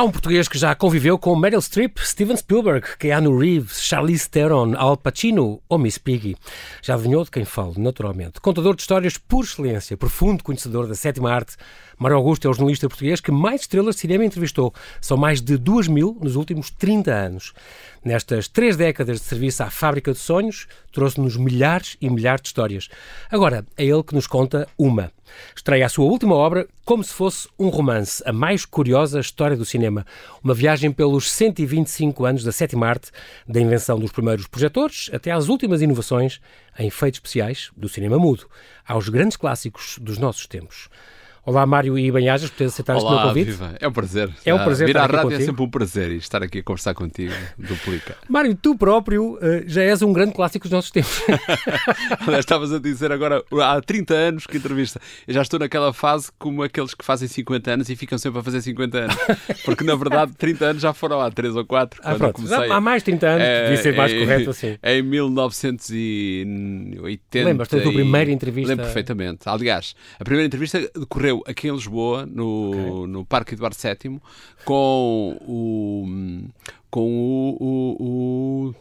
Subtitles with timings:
[0.00, 4.72] Há um português que já conviveu com Meryl Streep, Steven Spielberg, Keanu Reeves, Charlize Theron,
[4.74, 6.38] Al Pacino ou Miss Piggy.
[6.80, 8.40] Já adivinhou de quem falo, naturalmente.
[8.40, 11.54] Contador de histórias por excelência, profundo conhecedor da sétima arte,
[11.98, 14.72] Mário Augusto é o jornalista português que mais estrelas de cinema entrevistou.
[15.02, 17.52] São mais de duas mil nos últimos 30 anos.
[18.02, 22.88] Nestas três décadas de serviço à fábrica de sonhos, trouxe-nos milhares e milhares de histórias.
[23.30, 25.12] Agora, é ele que nos conta uma.
[25.54, 29.64] Estreia a sua última obra como se fosse um romance, a mais curiosa história do
[29.64, 30.04] cinema.
[30.42, 33.10] Uma viagem pelos 125 anos da sétima arte,
[33.46, 36.40] da invenção dos primeiros projetores até às últimas inovações
[36.78, 38.48] em efeitos especiais do cinema mudo,
[38.86, 40.88] aos grandes clássicos dos nossos tempos.
[41.42, 43.46] Olá, Mário e Banhajas, por ter aceitado este meu convite.
[43.50, 43.74] Viva.
[43.80, 44.30] É um prazer.
[44.44, 45.42] É um prazer Vir estar à rádio contigo.
[45.42, 48.14] é sempre um prazer e estar aqui a conversar contigo duplica.
[48.28, 51.22] Mário, tu próprio eh, já és um grande clássico dos nossos tempos.
[52.26, 55.00] Aliás, Estavas a dizer agora, há 30 anos que entrevista.
[55.26, 58.42] Eu já estou naquela fase como aqueles que fazem 50 anos e ficam sempre a
[58.42, 59.16] fazer 50 anos.
[59.64, 62.70] Porque na verdade 30 anos já foram há 3 ou 4 Ah, quando pronto, comecei.
[62.70, 64.76] há mais de 30 anos, É, devia ser mais em- correto assim.
[64.82, 67.48] Em 1980.
[67.48, 68.68] Lembras-te da tua primeira entrevista?
[68.68, 69.48] Lembro perfeitamente.
[69.48, 74.20] Aliás, a primeira entrevista decorreu aqui em Lisboa, no, no Parque Eduardo VII,
[74.64, 76.48] com o.
[76.90, 77.96] com o- o-
[78.70, 78.74] o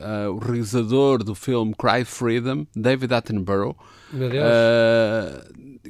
[0.00, 3.74] ah, o realizador do filme Cry Freedom, David Attenborough,
[4.12, 4.44] Meu Deus.
[4.46, 5.44] ah,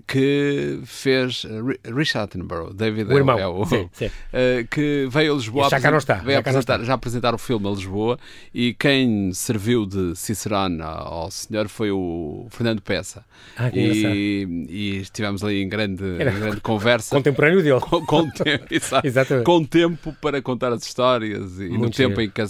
[0.06, 4.10] que fez Ri- Richard Attenborough, David O é irmão, é o, sim, sim.
[4.32, 6.84] ah, que veio a Lisboa Já não está, veio já apresentar, está.
[6.86, 8.18] já apresentar o filme a Lisboa
[8.54, 13.24] e quem serviu de Cicerone ao senhor foi o Fernando Peça.
[13.56, 17.14] Ah, e, e estivemos ali em grande, Era grande conversa.
[17.14, 17.80] Contemporâneo dele.
[17.80, 19.42] Com, com tempo, exato.
[19.44, 22.22] Com tempo para contar as histórias e no Muito tempo giro.
[22.22, 22.42] em que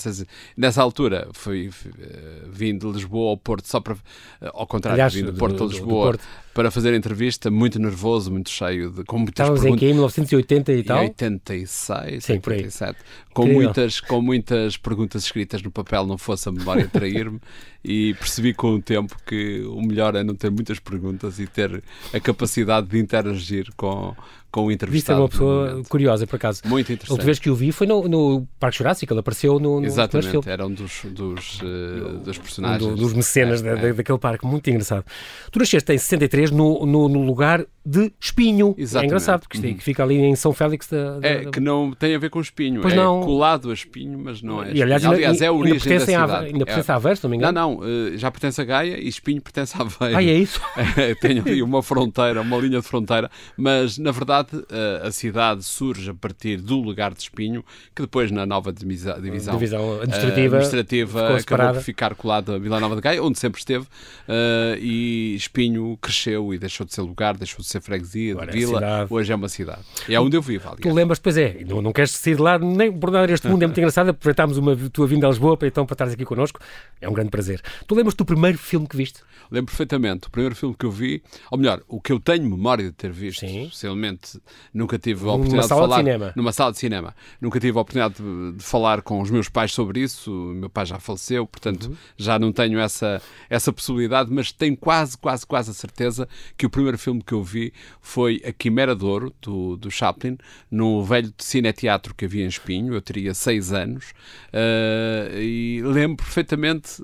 [0.57, 3.95] nessa altura fui, fui, eh, vim de Lisboa ao Porto só para
[4.41, 6.25] eh, ao contrário Aliás, vim do do- Porto do- a do Lisboa Porto.
[6.55, 9.87] Para fazer a entrevista muito nervoso muito cheio de com muitas Estávamos em perguntas que
[9.87, 11.03] em 1980 e em tal?
[11.03, 12.59] 86, Sim, por aí.
[12.59, 12.99] 87,
[13.33, 13.63] com Incrível.
[13.63, 17.41] muitas, com muitas perguntas escritas no papel, não fosse a memória trair-me,
[17.85, 21.83] e percebi com o tempo que o melhor é não ter muitas perguntas e ter
[22.13, 24.15] a capacidade de interagir com,
[24.53, 25.19] com o entrevistado.
[25.19, 26.61] uma no pessoa curiosa, por acaso.
[26.67, 27.25] Muito A última interessante.
[27.25, 30.45] vez que o vi foi no, no Parque Jurássico, ele apareceu no, no Exatamente, filme.
[30.49, 32.87] era um dos, dos, eh, dos Um personagens.
[32.91, 33.83] do- dos mecenas É, da- é.
[33.89, 35.05] da- daquele parque, muito engraçado.
[35.51, 38.75] Tu nasceste em 63 no, no, no lugar de Espinho.
[38.79, 39.07] É Exatamente.
[39.09, 39.79] engraçado, porque isto Uhum.
[39.79, 42.41] fica ali em São Félix da, da- É, da- que não tem a ver com
[42.41, 42.81] espinho.
[42.81, 43.21] Pois é não.
[43.23, 44.73] colado a espinho, mas não é.
[44.73, 46.47] E aliás, ainda, aliás é a ainda origem da pertencem à, cidade.
[46.47, 47.81] ainda É- pertence a Aveiro, se não me Não, engano.
[47.81, 47.85] não,
[48.15, 50.17] eh, já pertence a Gaia e Espinho pertence a Aveiro.
[50.17, 50.61] Ah, é isso?
[51.21, 56.11] Tem ali uma fronteira, uma linha de fronteira, mas na verdade eh, a cidade surge
[56.11, 57.65] a partir do lugar de Espinho,
[57.95, 61.75] que depois na nova divisa- divisão, Divisão eh, administrativa administrativa ficou acabou separada.
[61.79, 63.87] por ficar colada a Vila Nova de Gaia, onde sempre esteve,
[64.29, 68.53] eh, e Espinho cresceu e deixou de ser lugar, deixou de ser freguesia, Agora é
[68.53, 69.07] de vila, cidade.
[69.13, 69.81] hoje é uma cidade.
[70.09, 70.81] É onde eu vivo, aliás.
[70.81, 73.63] Tu lembras, pois é, não, não queres sair de lá nem por nada este mundo,
[73.63, 74.11] é muito engraçado.
[74.11, 76.61] Aproveitámos uma tua vinda a Lisboa para então para estares aqui connosco.
[77.01, 77.61] É um grande prazer.
[77.87, 79.21] Tu lembras do primeiro filme que viste?
[79.51, 80.29] Lembro perfeitamente.
[80.29, 83.13] O primeiro filme que eu vi, ou melhor, o que eu tenho memória de ter
[83.13, 83.69] visto, Sim.
[83.69, 84.41] possivelmente
[84.73, 85.97] nunca tive a oportunidade de de falar.
[85.99, 86.33] cinema.
[86.35, 87.15] Numa sala de cinema.
[87.41, 90.33] Nunca tive a oportunidade de, de falar com os meus pais sobre isso.
[90.33, 91.97] O meu pai já faleceu, portanto Uhum.
[92.17, 96.71] já não tenho essa, essa possibilidade, mas tenho quase, quase, quase a certeza que o
[96.71, 97.62] primeiro filme que eu vi
[98.01, 100.39] foi A Quimera de Ouro, do, do Chaplin,
[100.71, 102.95] no velho cineteatro que havia em Espinho.
[102.95, 104.13] Eu teria seis anos
[104.53, 106.97] eh, e lembro perfeitamente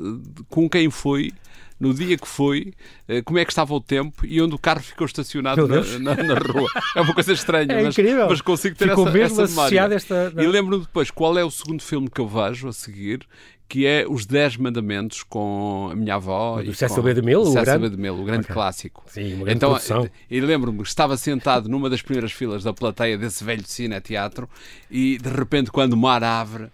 [0.48, 1.32] com quem foi
[1.80, 2.72] no dia que foi,
[3.06, 5.80] eh, como é que estava o tempo e onde o carro ficou estacionado na,
[6.16, 6.68] na- na rua.
[6.96, 8.26] É uma coisa estranha, É mas, incrível.
[8.28, 9.94] mas consigo ter Ficou essa, mesmo essa memória.
[9.94, 13.20] esta- E lembro-me depois qual é o segundo filme que eu vejo a seguir,
[13.68, 16.56] que é Os Dez Mandamentos com a minha avó.
[16.62, 17.14] Do e com B.
[17.14, 17.90] DeMille, o Cecil grande-.
[17.90, 18.54] DeMille, o grande Ok.
[18.54, 19.04] clássico.
[19.08, 20.10] Sim, uma grande então, produção.
[20.30, 24.48] e lembro-me que estava sentado numa das primeiras filas da plateia desse velho cineteatro
[24.90, 26.68] e de repente quando o mar abre.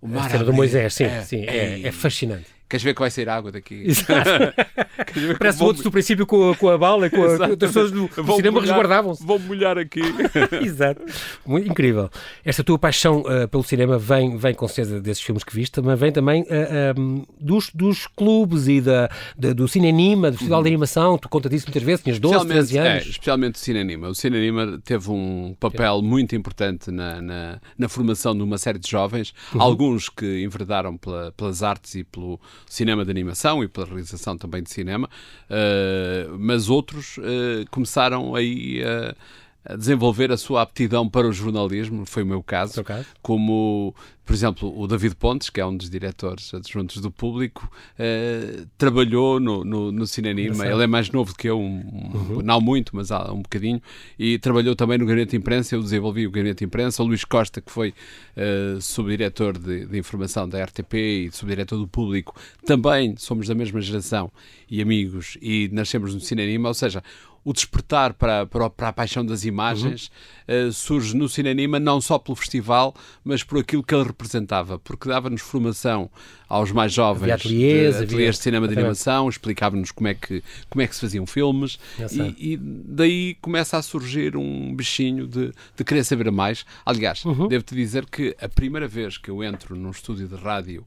[0.00, 2.46] O A mar do abre- Moisés, sim, é, sim, é, é fascinante.
[2.68, 3.86] Queres ver que vai sair água daqui?
[5.38, 8.08] Parece outros do princípio com a, com a bala e com a, as pessoas do,
[8.08, 9.24] do cinema resguardavam-se.
[9.24, 10.00] Vou molhar aqui.
[10.62, 11.02] Exato.
[11.46, 12.10] Muito incrível.
[12.44, 15.98] Esta tua paixão uh, pelo cinema vem, vem com certeza desses filmes que viste, mas
[15.98, 20.68] vem também uh, um, dos, dos clubes e da, da- do cinema, do festival de
[20.68, 21.16] animação.
[21.18, 23.06] Tu conta disso muitas vezes, tinhas 12, 13 é, anos.
[23.06, 24.08] especialmente o Cinema.
[24.08, 28.88] O Cinema teve um papel muito importante na, na, na formação de uma série de
[28.90, 29.62] jovens, Uhum.
[29.62, 34.62] alguns que enverdaram pela- pelas artes e pelo cinema de animação e pela realização também
[34.62, 35.08] de cinema,
[35.48, 39.14] eh, mas outros eh, começaram aí a
[39.76, 43.06] desenvolver a sua aptidão para o jornalismo, foi o meu caso, caso.
[43.20, 43.94] como,
[44.24, 49.38] por exemplo, o David Pontes, que é um dos diretores adjuntos do público, uh, trabalhou
[49.38, 52.42] no, no, no ele é mais novo do que eu, um, uhum.
[52.42, 53.80] não muito, mas há um bocadinho,
[54.18, 57.24] e trabalhou também no Gabinete de Imprensa, eu desenvolvi o Gabinete de Imprensa, o Luís
[57.24, 57.92] Costa, que foi
[58.36, 63.80] uh, subdiretor de, de, informação da RTP e subdiretor do público, também somos da mesma
[63.80, 64.30] geração
[64.70, 67.02] e amigos, e nascemos no Cinema, ou seja,
[67.48, 70.10] o despertar para, para, para, a paixão das imagens
[70.46, 70.68] uhum.
[70.68, 75.08] uh, surge no Cinema não só pelo festival, mas por aquilo que ele representava, porque
[75.08, 76.10] dava-nos formação
[76.46, 80.44] aos mais jovens havia ateliês, de, ateliês de cinema de animação, explicava-nos como, é que,
[80.68, 81.78] como é que se faziam filmes
[82.12, 86.66] e, e, daí começa a surgir um bichinho de, de querer saber mais.
[86.84, 87.48] Aliás, uhum.
[87.48, 90.86] devo-te dizer que a primeira vez que eu entro num estúdio de rádio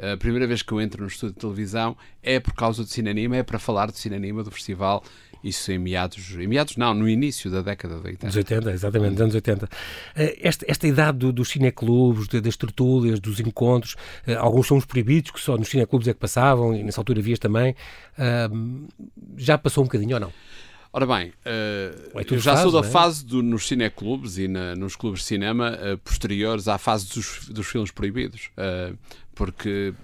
[0.00, 3.36] a primeira vez que eu entro no estúdio de televisão é por causa do Cinema,
[3.36, 5.04] é para falar do Cinema, do festival
[5.42, 8.26] isso em meados, em meados não, no início da década de 80.
[8.26, 9.68] Dos 80, exatamente, dos anos 80.
[10.16, 13.96] Eh, esta, esta idade do, dos cineclubes, das tertúlias, dos encontros,
[14.26, 17.20] eh, alguns são os proibidos, que só nos cineclubes é que passavam, e nessa altura
[17.20, 17.74] vias também,
[19.36, 20.32] já passou um bocadinho ou não?
[20.92, 22.90] Ora bem, uh, eu já faz, sou da é?
[22.90, 27.48] fase do, nos cineclubes e na, nos clubes de cinema uh, posteriores à fase dos,
[27.48, 28.50] dos filmes proibidos.
[28.58, 28.98] Uh,
[29.32, 29.94] porque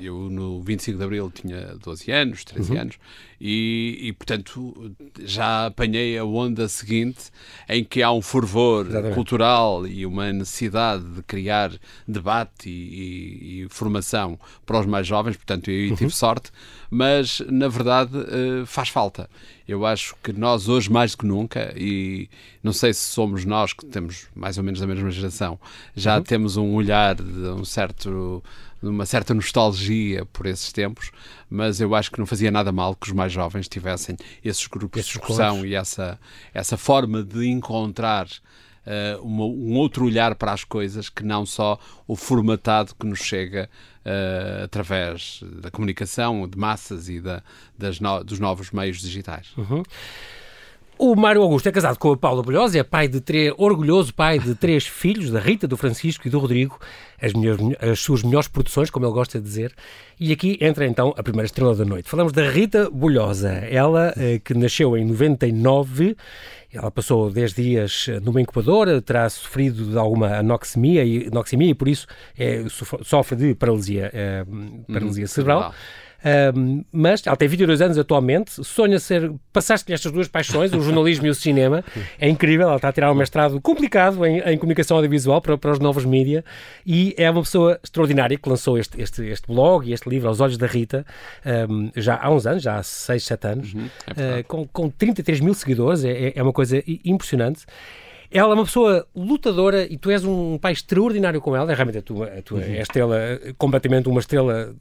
[0.00, 2.80] eu no 25 de Abril tinha 12 anos, 13 uhum.
[2.80, 2.98] anos,
[3.40, 7.30] e, e, portanto já apanhei a onda seguinte
[7.68, 9.14] em que há um fervor Exatamente.
[9.14, 11.72] cultural e uma necessidade de criar
[12.06, 15.96] debate e, e, e, formação para os mais jovens, portanto eu uhum.
[15.96, 16.50] tive sorte,
[16.90, 19.30] mas na verdade eh, faz falta.
[19.66, 22.28] Eu acho que nós hoje mais do que nunca, e
[22.62, 25.58] não sei se somos nós que temos mais ou menos da mesma geração,
[25.94, 26.22] já uhum.
[26.24, 28.42] temos um olhar de um certo
[28.82, 31.10] uma certa nostalgia por esses tempos,
[31.50, 35.00] mas eu acho que não fazia nada mal que os mais jovens tivessem esses grupos
[35.00, 36.18] esses de discussão e essa,
[36.54, 41.78] essa forma de encontrar uh, uma, um outro olhar para as coisas que não só
[42.06, 43.68] o formatado que nos chega
[44.04, 47.42] uh, através da comunicação de massas e da,
[47.76, 49.48] das no, dos novos meios digitais.
[49.56, 49.82] Uhum.
[51.02, 54.38] O Mário Augusto é casado com a Paula Bolhosa, é pai de três, orgulhoso pai
[54.38, 56.78] de três filhos, da Rita, do Francisco e do Rodrigo,
[57.18, 59.72] as, melhores, as suas melhores produções, como ele gosta de dizer.
[60.20, 62.06] E aqui entra então a primeira estrela da noite.
[62.06, 66.14] Falamos da Rita Bolhosa, ela eh, que nasceu em 99,
[66.70, 71.74] ela passou 10 dias eh, numa incubadora, terá sofrido de alguma anoxemia e, anoxemia, e
[71.74, 72.06] por isso
[72.38, 74.44] é, sofre de paralisia, é,
[74.86, 75.74] paralisia uhum, cerebral.
[76.54, 79.32] Um, mas ela tem 22 anos atualmente, sonha ser.
[79.52, 81.82] Passaste-lhe estas duas paixões, o jornalismo e o cinema.
[82.18, 85.72] É incrível, ela está a tirar um mestrado complicado em, em comunicação audiovisual para, para
[85.72, 86.44] os novos mídia
[86.86, 90.40] e é uma pessoa extraordinária que lançou este, este, este blog e este livro, Aos
[90.40, 91.06] Olhos da Rita,
[91.68, 94.90] um, já há uns anos, já há 6, 7 anos, uhum, é uh, com, com
[94.90, 97.64] 33 mil seguidores, é, é, é uma coisa impressionante.
[98.30, 101.72] Ela é uma pessoa lutadora e tu és um pai extraordinário com ela.
[101.72, 102.64] É realmente a tua, a tua uhum.
[102.64, 103.18] é estrela,
[103.58, 104.72] completamente uma estrela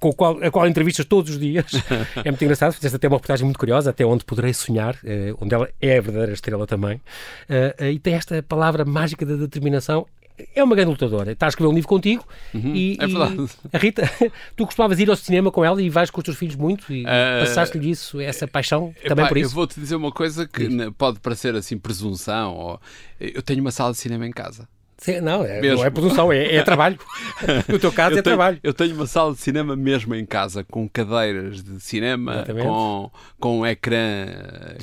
[0.00, 1.66] com qual, a qual entrevistas todos os dias.
[2.24, 5.54] é muito engraçado, fizeste até uma reportagem muito curiosa, até onde poderei sonhar, uh, onde
[5.54, 6.96] ela é a verdadeira estrela também.
[6.96, 10.06] Uh, uh, e tem esta palavra mágica da determinação.
[10.54, 11.32] É uma grande lutadora.
[11.32, 12.24] Está a escrever um livro contigo
[12.54, 13.34] uhum, e, é verdade.
[13.34, 14.10] E a Rita,
[14.56, 17.04] tu costumavas ir ao cinema com ela e vais com os teus filhos muito e
[17.04, 19.50] passaste-lhe isso, essa paixão também por isso?
[19.50, 20.66] Eu vou-te dizer uma coisa que
[20.96, 22.54] pode parecer assim presunção.
[22.54, 22.80] Ou...
[23.20, 24.66] Eu tenho uma sala de cinema em casa.
[25.00, 26.98] Sim, não, é, não é produção, é, é trabalho.
[27.66, 28.60] No teu caso, eu é tenho, trabalho.
[28.62, 33.60] Eu tenho uma sala de cinema mesmo em casa, com cadeiras de cinema, com, com
[33.60, 34.26] um ecrã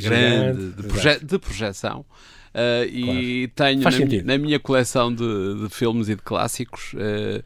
[0.01, 2.03] grande de, proje de projeção.
[2.47, 7.43] Uh, e tenho na, na, minha coleção de, de, filmes e de clássicos uh,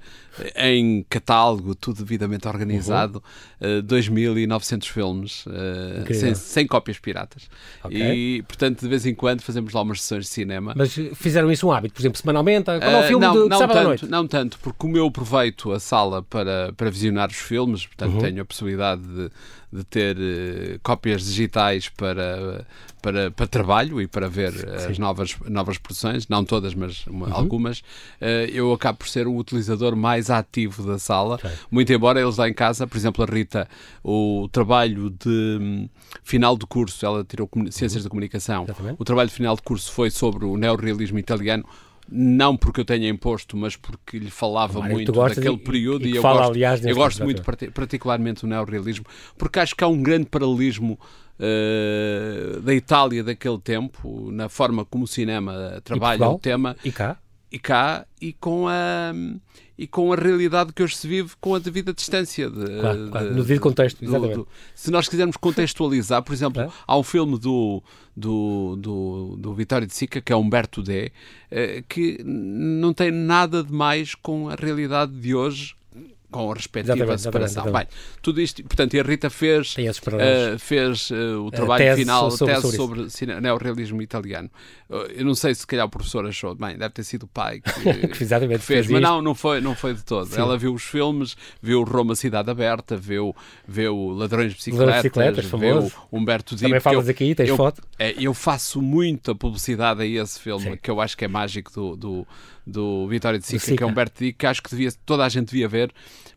[0.55, 3.21] em catálogo, tudo devidamente organizado,
[3.59, 3.79] uhum.
[3.79, 7.49] uh, 2.900 filmes uh, sem, sem, cópias piratas.
[7.83, 8.37] Okay.
[8.37, 10.73] E, portanto, de vez em quando fazemos lá umas sessões de cinema.
[10.75, 12.65] Mas fizeram isso um hábito, por exemplo, semanalmente?
[12.65, 14.05] Qual é o filme não, de, não sábado tanto, à noite?
[14.07, 18.21] Não tanto, porque como eu aproveito a sala para, para visionar os filmes, portanto, uhum.
[18.21, 19.31] tenho a possibilidade de
[19.71, 22.67] de ter uh, cópias digitais para,
[23.01, 24.91] para, para trabalho e para ver Sim.
[24.91, 27.33] as novas, novas produções, não todas, mas uma, uhum.
[27.33, 27.81] algumas,
[28.49, 32.53] eu acabo por ser o utilizador mais ativo da sala, muito embora eles lá em
[32.53, 33.67] casa, por exemplo, a Rita,
[34.03, 35.89] o trabalho de um,
[36.23, 38.03] final de curso, ela tirou Ciências uhum.
[38.03, 38.95] da Comunicação, Exatamente.
[38.99, 41.65] o trabalho de final de curso foi sobre o neorrealismo italiano,
[42.11, 46.15] não porque eu tenha imposto, mas porque lhe falava claro, muito daquele período e, e
[46.17, 47.41] eu fala, gosto, aliás, eu gosto muito
[47.73, 49.05] particularmente do neorrealismo,
[49.37, 50.99] porque acho que há um grande paralelismo
[51.39, 56.75] uh, da Itália daquele tempo, na forma como o cinema trabalha o tema.
[56.83, 57.17] E cá?
[57.51, 59.13] E cá, e com a
[59.81, 62.47] e com a realidade que hoje se vive com a devida distância.
[62.51, 63.29] De, claro, claro.
[63.29, 64.35] De, no devido contexto, exatamente.
[64.35, 66.69] Do, se nós quisermos contextualizar, por exemplo, é?
[66.85, 67.81] há um filme do,
[68.15, 71.11] do, do, do Vitório de Sica, que é Humberto D.,
[71.49, 75.75] eh, que não tem nada de mais com a realidade de hoje
[76.31, 77.63] com a respectiva exatamente, separação.
[77.63, 78.15] Exatamente, exatamente.
[78.15, 82.31] Bem, tudo isto, portanto, e a Rita fez, uh, fez uh, o trabalho tese final,
[82.31, 84.49] sobre, tese sobre, sobre neorrealismo italiano.
[84.89, 87.61] Uh, eu não sei se, calhar, o professor achou, bem, deve ter sido o pai
[87.61, 90.27] que, que fez, fez mas não, não foi, não foi de todo.
[90.27, 90.39] Sim.
[90.39, 93.35] Ela viu os filmes, viu Roma Cidade Aberta, viu,
[93.67, 96.63] viu Ladrões de Bicicletas, bicicletas viu Humberto Di.
[96.63, 97.81] Também falas eu, aqui, tens eu, foto?
[97.99, 100.77] É, eu faço muita publicidade a esse filme, Sim.
[100.81, 102.27] que eu acho que é mágico do, do,
[102.65, 105.29] do Vitória de Sica, Sica, que é Humberto Di, que acho que devia, toda a
[105.29, 105.91] gente devia ver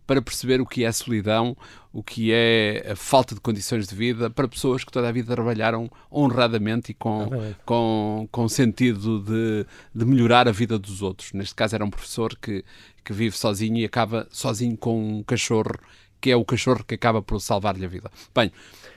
[0.07, 1.57] para perceber o que é a solidão,
[1.93, 5.35] o que é a falta de condições de vida para pessoas que toda a vida
[5.35, 7.31] trabalharam honradamente e com,
[7.65, 11.33] com, com sentido de, de melhorar a vida dos outros.
[11.33, 12.65] Neste caso era um professor que,
[13.03, 15.79] que vive sozinho e acaba sozinho com um cachorro
[16.25, 18.11] que é o cachorro que acaba por salvar-lhe a vida.
[18.35, 18.51] Bem,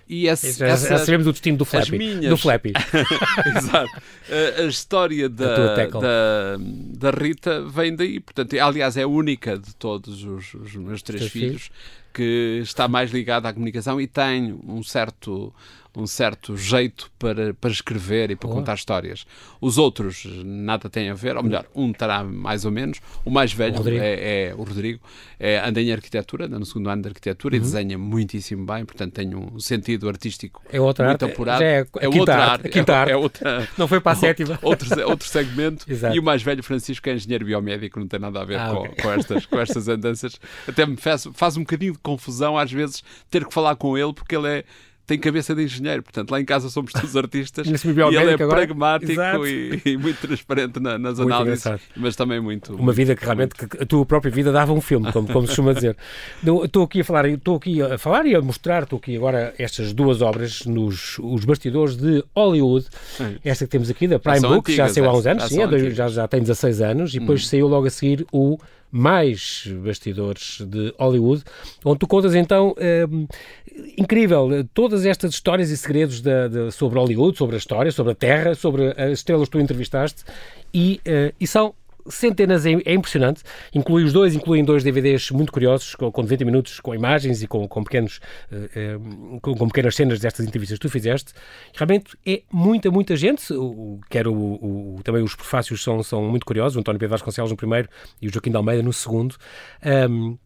[0.07, 1.97] e essa, já, essa, já sabemos do destino do Flappy.
[1.97, 2.29] Minhas...
[2.29, 2.71] Do Flappy.
[3.53, 4.01] Exato.
[4.31, 8.21] A, a história da, da, da, Rita vem daí.
[8.21, 11.71] Portanto, aliás, é a única de todos os, os meus três filhos, filhos
[12.13, 15.53] que está mais ligada à comunicação e tem um certo
[15.97, 19.25] um certo jeito para, para escrever e para contar histórias.
[19.59, 22.99] Os outros nada têm a ver, ou melhor, um terá mais ou menos.
[23.25, 25.01] O mais velho o é, é, o Rodrigo,
[25.39, 27.61] é, anda em arquitetura, anda no segundo ano de arquitetura uhum.
[27.61, 31.63] e desenha muitíssimo bem, portanto tem um sentido artístico é outra muito arte, apurado.
[31.63, 34.59] É, é outra arte, arte, é, é, outra, Não foi para a sétima.
[34.67, 35.85] Outro, outro segmento.
[36.13, 38.77] e o mais velho, Francisco, é engenheiro biomédico, não tem nada a ver ah, com,
[38.79, 38.95] okay.
[39.03, 40.39] com, estas, com estas andanças.
[40.67, 44.13] Até me faz, faz um bocadinho de confusão às vezes ter que falar com ele,
[44.13, 44.63] porque ele é
[45.07, 46.03] tem cabeça de engenheiro.
[46.03, 48.47] Portanto, lá em casa somos todos artistas e ele é agora.
[48.49, 51.81] pragmático e, e, muito transparente na, nas muito análises, engraçado.
[51.95, 52.75] mas também muito.
[52.75, 55.55] Uma vida que realmente que a tua própria vida dava um filme, como, como se
[55.55, 55.95] costuma dizer.
[56.63, 59.93] Estou aqui a falar, estou aqui a falar e a mostrar, estou aqui agora estas
[59.93, 62.85] duas obras nos os bastidores de Hollywood.
[63.15, 63.37] Sim.
[63.45, 65.89] Esta que temos aqui da Prime Book, já saiu há uns anos, já, sim, é,
[65.91, 67.45] já, já tem 16 anos, e depois hum.
[67.45, 68.57] saiu logo a seguir o
[68.97, 71.43] mais bastidores de Hollywood,
[71.85, 73.05] onde tu contas então é,
[73.97, 78.55] incrível todas estas histórias e segredos de, sobre Hollywood, sobre a história, sobre a terra,
[78.55, 80.23] sobre as estrelas que tu entrevistaste
[80.73, 81.73] e, uh, e são
[82.09, 83.43] centenas, é, é, impressionante.
[83.73, 87.47] Inclui os dois, incluem dois DVDs muito curiosos, com, com 90 minutos, com imagens e
[87.47, 88.19] com, com pequenos,
[88.51, 91.33] uh, com, com, pequenas cenas destas entrevistas que tu fizeste.
[91.73, 93.53] Realmente é muita, muita gente.
[93.53, 96.75] O, quero o, o, também os prefácios são, são muito curiosos.
[96.75, 97.89] O António Pedro Vasconcelos no primeiro
[98.21, 99.35] e o Joaquim de Almeida no segundo.
[100.09, 100.37] Um,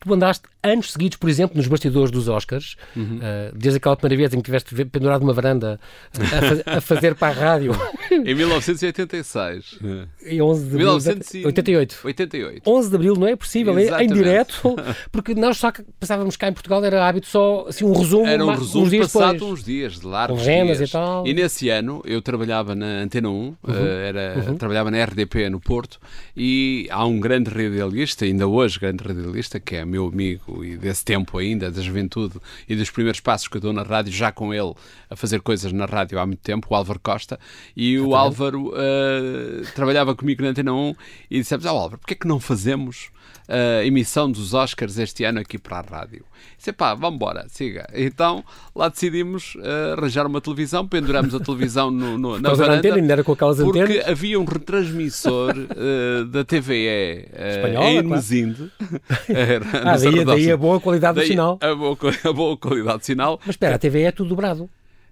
[0.00, 3.18] tu andaste anos seguidos, por exemplo, nos bastidores dos Oscars, uhum.
[3.18, 5.80] uh, desde aquela primeira vez em que estiveste pendurado numa varanda
[6.14, 7.72] a, faz, a, fazer para a rádio.
[8.10, 9.78] em 1986.
[10.26, 12.00] Em 11 de 1988.
[12.04, 12.70] 88.
[12.70, 14.12] 11 de abril, não é possível, Exatamente.
[14.12, 14.76] em direto,
[15.12, 18.26] porque nós só que passávamos cá em Portugal, era hábito só assim, um resumo.
[18.26, 19.52] Era um resumo uns dias passado depois.
[19.52, 20.80] uns dias, de largos dias.
[20.80, 21.26] e tal.
[21.26, 23.56] E nesse ano eu trabalhava na Antena 1, uhum.
[23.62, 24.56] uh, era, uhum.
[24.56, 26.00] trabalhava na RDP no Porto,
[26.36, 31.04] e há um grande radialista, ainda hoje grande radialista, que é meu amigo e desse
[31.04, 34.54] tempo ainda, da juventude e dos primeiros passos que eu dou na rádio, já com
[34.54, 34.74] ele
[35.10, 37.38] a fazer coisas na rádio há muito tempo, o Álvaro Costa,
[37.76, 40.94] e o Álvaro uh, trabalhava comigo na Antena 1
[41.30, 43.10] e dissemos, ó oh, Álvaro, porquê é que não fazemos
[43.48, 46.24] a emissão dos Oscars este ano aqui para a rádio.
[46.56, 47.88] Disse, pá, vamos embora, siga.
[47.94, 52.78] Então lá decidimos uh, arranjar uma televisão, penduramos a televisão no, no, na varanda.
[52.78, 54.08] Antena, ainda era com aquelas porque antenas.
[54.08, 58.72] havia um retransmissor uh, da TVE uh, Espanhola, em Mesinde.
[59.84, 61.58] ah, daí, daí a boa qualidade daí do sinal.
[61.60, 63.40] A boa, a boa qualidade do sinal.
[63.40, 64.68] Mas espera, a TVE é tudo dobrado.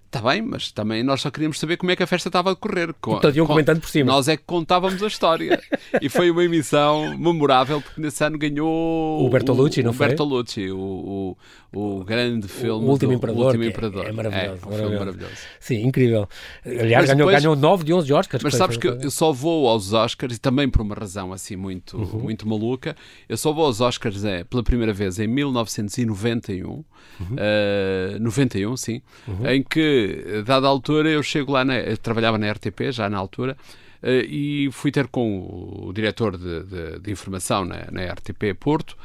[0.07, 2.53] Está bem, mas também nós só queríamos saber como é que a festa estava a
[2.53, 2.93] decorrer.
[2.93, 4.09] Portanto, iam comentando por cima.
[4.09, 5.61] Nós é que contávamos a história.
[6.01, 9.25] e foi uma emissão memorável, porque nesse ano ganhou...
[9.25, 10.07] O Bertolucci, o, não o foi?
[10.07, 11.35] Bertolucci, o,
[11.73, 12.85] o, o grande filme...
[12.85, 13.45] O Último Imperador.
[13.47, 14.05] Último Imperador.
[14.05, 14.61] É, é maravilhoso.
[14.63, 14.99] É, um maravilhoso.
[14.99, 15.35] maravilhoso.
[15.59, 16.29] Sim, incrível.
[16.65, 18.43] Aliás, ganhou, depois, ganhou 9 de 11 Oscars.
[18.43, 21.97] Mas sabes que eu só vou aos Oscars, e também por uma razão assim muito,
[21.97, 22.21] uhum.
[22.21, 22.95] muito maluca,
[23.27, 26.85] eu só vou aos Oscars é, pela primeira vez em 1991, uhum.
[27.21, 29.47] uh, 91, sim, uhum.
[29.47, 30.06] em que,
[30.45, 33.57] dada a altura eu chego lá, na, eu trabalhava na RTP já na altura,
[34.03, 38.53] uh, e fui ter com o, o diretor de, de, de informação na, na, RTP
[38.59, 38.97] Porto,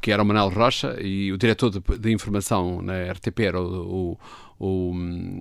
[0.00, 4.16] que era o Manuel Rocha, e o diretor de, de informação na RTP era o,
[4.58, 4.92] o, o,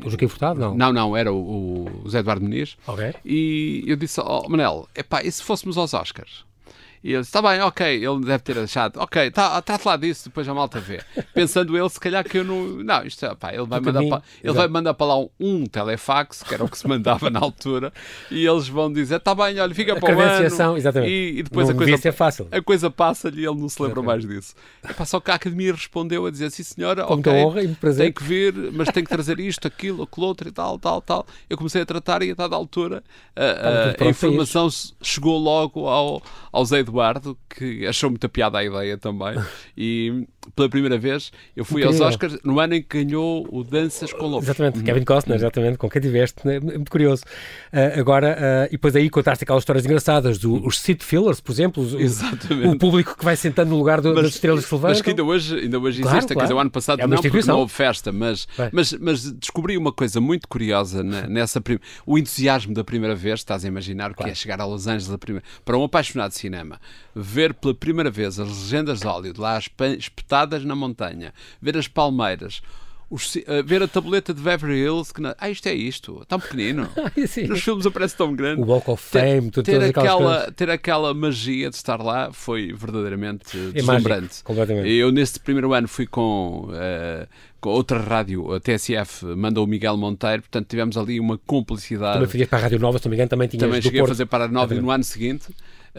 [0.06, 0.76] o Joaquim Furtado, não?
[0.76, 2.78] Não, não, era o, o Zé Eduardo Muniz.
[2.88, 3.14] Okay.
[3.24, 6.49] E eu disse, oh, Manel, epá, e se fôssemos aos Oscars?
[7.04, 7.88] E ele disse, está bem, ok.
[7.88, 11.02] Ele deve ter achado, ok, tá, trate lá disso, depois a malta vê.
[11.34, 12.68] Pensando ele, se calhar que eu não.
[12.84, 15.66] Não, isto é, pá, ele vai, mandar para, ele vai mandar para lá um, um,
[15.66, 17.94] telefax, que era o que se mandava na altura,
[18.30, 20.78] e eles vão dizer, está bem, olha, fica a para o ano.
[20.78, 21.12] Exatamente.
[21.12, 22.48] E, e depois não a coisa, ser fácil.
[22.52, 24.28] a coisa passa-lhe e ele não se lembra exatamente.
[24.28, 24.56] mais disso.
[24.84, 28.06] É, só que a academia respondeu a dizer, sim senhora, Com ok, honra e prazer.
[28.06, 31.26] tem que vir, mas tem que trazer isto, aquilo, aquilo outro e tal, tal, tal.
[31.50, 33.04] Eu comecei a tratar e a dada altura
[33.36, 34.68] a, a, a informação
[35.02, 39.36] chegou logo ao, ao Zé Eduardo, que achou muita piada a ideia também.
[39.78, 44.12] E pela primeira vez eu fui aos Oscars no ano em que ganhou o Danças
[44.12, 44.48] com Lobos.
[44.48, 47.24] Exatamente, Kevin Costner, exatamente, com quem tiveste, é muito curioso.
[47.72, 51.52] Uh, agora, uh, e depois aí contaste aquelas histórias engraçadas, do, os seat fillers, por
[51.52, 54.92] exemplo, o, o, público que vai sentando no lugar do, mas, das estrelas que levantam.
[54.92, 56.40] Mas que ainda hoje, ainda hoje claro, existe, claro.
[56.40, 59.78] quer dizer, o ano passado é não, porque não houve festa, mas, mas, mas descobri
[59.78, 61.80] uma coisa muito curiosa nessa prim...
[62.06, 65.16] o entusiasmo da primeira vez, estás a imaginar o que é chegar a Los Angeles
[65.18, 65.46] primeira...
[65.64, 66.79] para um apaixonado de cinema,
[67.16, 69.60] ver pela primeira vez as legendas de Hollywood lá
[69.98, 72.62] espetadas na montanha, ver as palmeiras,
[73.10, 76.40] os, uh, ver a tableta de Beverly Hills, que não, ah, isto é isto, tão
[76.40, 76.88] pequenino.
[77.50, 78.62] Nos filmes aparece tão grande.
[78.62, 83.58] O Walk of Fame, ter, ter aquela, ter aquela magia de estar lá foi verdadeiramente
[83.58, 84.44] é deslumbrante.
[84.48, 86.70] Mágico, Eu, nesse primeiro ano, fui com.
[86.70, 87.28] Uh,
[87.60, 92.14] com outra rádio, a TSF, mandou o Miguel Monteiro, portanto tivemos ali uma complicidade.
[92.14, 94.08] Também fiz para a Rádio Nova, se não me engano, também tinha Também cheguei a
[94.08, 95.48] fazer para a Nova é no ano seguinte.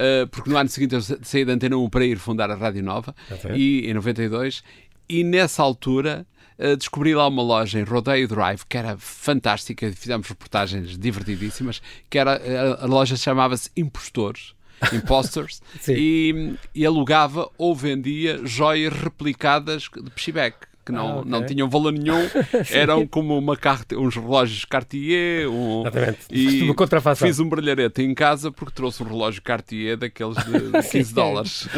[0.00, 2.82] Uh, porque no ano seguinte eu saí da Antena 1 para ir fundar a Rádio
[2.82, 4.62] Nova, é e, em 92,
[5.06, 6.26] e nessa altura
[6.58, 12.18] uh, descobri lá uma loja em Rodeio Drive que era fantástica, fizemos reportagens divertidíssimas, que
[12.18, 12.40] era,
[12.80, 14.58] a, a loja chamava-se Impostores.
[14.94, 21.30] Imposters e, e, alugava ou vendia joias replicadas de Peshback que não, ah, okay.
[21.30, 22.28] não tinham valor nenhum,
[22.70, 25.48] eram como uma carte, uns relógios Cartier.
[25.48, 26.18] Um, Exatamente.
[26.30, 26.74] E uma
[27.16, 31.68] fiz um brilharete em casa porque trouxe um relógio Cartier daqueles de 15 dólares.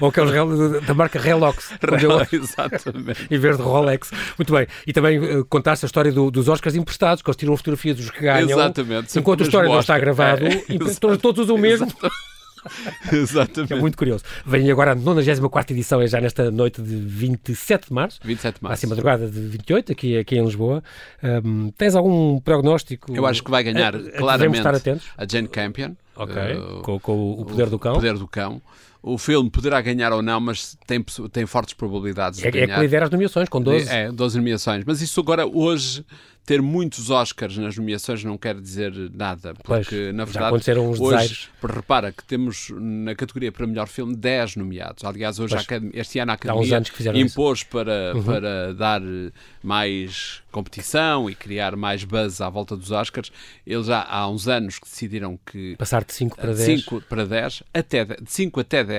[0.00, 0.30] ou aqueles
[0.86, 1.72] da marca Relox.
[2.32, 3.26] exatamente.
[3.30, 4.10] em vez de Rolex.
[4.38, 4.66] Muito bem.
[4.86, 8.10] E também uh, contaste a história do, dos Oscars emprestados, que eles tiram fotografias dos
[8.10, 8.50] que ganham.
[8.50, 9.18] Exatamente.
[9.18, 11.86] Enquanto a história não está gravada, é, todos usam o mesmo.
[13.12, 13.72] Exatamente.
[13.72, 14.24] É muito curioso.
[14.44, 18.20] Vem agora a 94 edição, é já nesta noite de 27 de março.
[18.24, 18.74] 27 de março.
[18.74, 20.82] Assim, madrugada de 28, aqui, aqui em Lisboa.
[21.22, 23.14] Um, tens algum prognóstico?
[23.14, 25.06] Eu acho que vai ganhar, a, claramente, estar atentos?
[25.16, 25.92] a Jane Campion.
[26.16, 27.92] Ok, uh, com, com, o Poder do Cão.
[27.92, 28.62] O Poder do Cão.
[29.08, 32.72] O filme poderá ganhar ou não, mas tem, tem fortes probabilidades de é, ganhar.
[32.72, 33.88] É que lidera as nomeações, com 12.
[33.88, 34.82] É, 12 nomeações.
[34.84, 36.04] Mas isso agora, hoje,
[36.46, 41.00] ter muitos Oscars nas nomeações não quer dizer nada, porque pois, na verdade aconteceram uns
[41.00, 45.04] hoje, repara que temos na categoria para melhor filme 10 nomeados.
[45.04, 46.82] Aliás, hoje Academia, este ano a Academia
[47.16, 48.22] impôs para, uhum.
[48.22, 49.02] para dar
[49.60, 53.32] mais competição e criar mais buzz à volta dos Oscars.
[53.66, 57.26] Eles já há uns anos que decidiram que passar de 5 para 10, 5 para
[57.26, 58.95] 10, até de 5 até 10,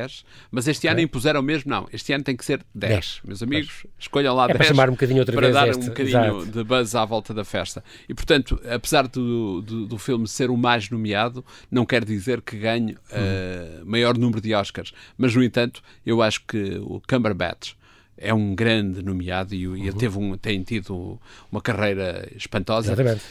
[0.51, 2.91] mas este ano impuseram mesmo não, este ano tem que ser 10.
[2.91, 3.21] 10.
[3.23, 3.93] Meus amigos, pois.
[3.99, 6.41] escolham lá é 10 para chamar um bocadinho outra para vez dar este, um bocadinho
[6.41, 6.45] exato.
[6.45, 7.83] de buzz à volta da festa.
[8.07, 12.57] E, portanto, apesar do, do, do, filme ser o mais nomeado, não quer dizer que
[12.57, 14.93] ganhe uh, maior número de Oscars.
[15.17, 17.73] Mas, no entanto, eu acho que o Cumberbatch
[18.17, 19.77] é um grande nomeado e, uhum.
[19.77, 21.19] e teve um, tem tido
[21.51, 22.93] uma carreira espantosa.
[22.93, 23.23] Exatamente.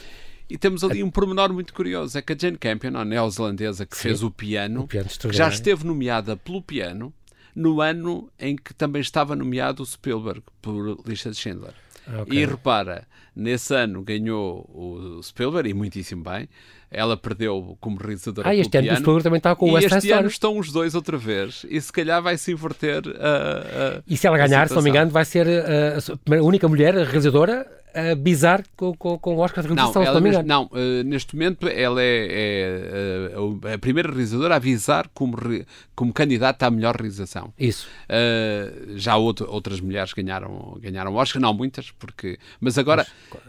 [0.49, 3.95] E temos ali um pormenor muito curioso: é que a Jane Campion, a neozelandesa que
[3.97, 7.13] Sim, fez o piano, o piano já esteve nomeada pelo piano
[7.55, 11.73] no ano em que também estava nomeado o Spielberg por Lista de Schindler.
[12.21, 12.39] Okay.
[12.39, 13.05] E repara,
[13.35, 16.47] nesse ano ganhou o Spielberg, e muitíssimo bem.
[16.89, 20.11] Ela perdeu como realizadora Ah, este ano o Spielberg também está com o West este
[20.11, 21.65] ano estão os dois outra vez.
[21.69, 24.89] E se calhar vai se inverter a, a E se ela ganhar, se não me
[24.89, 29.63] engano, vai ser a, a única mulher realizadora a bizar com, com, com o Oscar
[29.63, 34.09] de realização, não, ela, neste, não uh, neste momento ela é, é uh, a primeira
[34.09, 37.53] realizadora a avisar como, re, como candidata à melhor realização.
[37.57, 37.87] Isso.
[38.09, 43.05] Uh, já outro, outras mulheres ganharam, ganharam Oscar, não muitas, porque, mas agora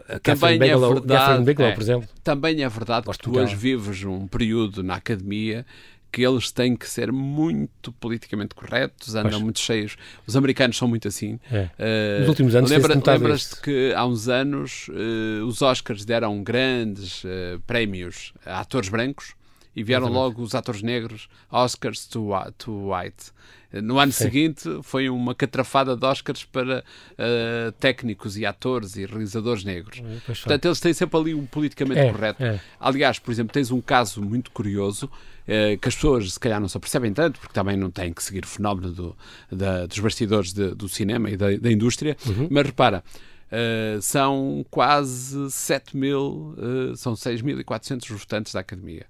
[0.07, 1.43] mas, também é verdade.
[1.43, 2.09] Bigelow, é, por exemplo.
[2.23, 5.65] Também é verdade Gosto que tu hoje vives um período na academia
[6.11, 9.43] que eles têm que ser muito politicamente corretos, andam pois.
[9.43, 9.95] muito cheios.
[10.25, 11.39] Os americanos são muito assim.
[11.51, 11.69] É.
[11.77, 17.23] Uh, Nos últimos anos lembra, Lembras-te que há uns anos uh, os Oscars deram grandes
[17.23, 19.38] uh, prémios a atores brancos
[19.75, 20.33] e vieram Exatamente.
[20.33, 23.31] logo os atores negros Oscars to, to white.
[23.71, 24.23] No ano Sim.
[24.23, 30.01] seguinte foi uma catrafada de Oscars para uh, técnicos e atores e realizadores negros.
[30.25, 32.43] Pois Portanto, eles têm sempre ali um politicamente é, correto.
[32.43, 32.59] É.
[32.79, 36.67] Aliás, por exemplo, tens um caso muito curioso uh, que as pessoas se calhar não
[36.67, 39.17] se apercebem tanto, porque também não têm que seguir o fenómeno do,
[39.51, 42.47] da, dos bastidores de, do cinema e da, da indústria, uhum.
[42.49, 43.03] mas repara.
[43.51, 49.07] Uh, são quase 7 mil, uh, são 6.400 votantes da Academia.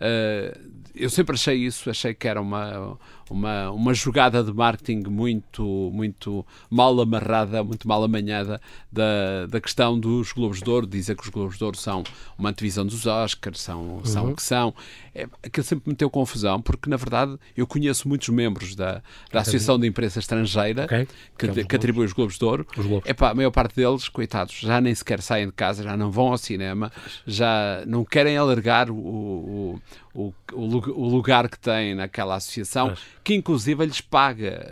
[0.00, 2.98] Uh, eu sempre achei isso, achei que era uma,
[3.30, 8.60] uma, uma jogada de marketing muito, muito mal amarrada, muito mal amanhada
[8.90, 12.02] da, da questão dos Globos de Ouro, dizer que os Globos de Ouro são
[12.36, 14.32] uma antevisão dos Oscars, são, são uhum.
[14.32, 14.74] o que são.
[15.14, 19.40] É, aquilo sempre me meteu confusão, porque na verdade eu conheço muitos membros da, da
[19.40, 21.06] Associação de Imprensa Estrangeira okay.
[21.38, 22.66] que, que, que atribui os Globos de Ouro.
[23.06, 26.28] Epá, a maior parte deles, coitados, já nem sequer saem de casa, já não vão
[26.28, 26.90] ao cinema,
[27.26, 29.80] já não querem alargar o, o,
[30.14, 32.88] o, o lugar que têm naquela associação.
[32.88, 34.66] Mas que inclusive lhes paga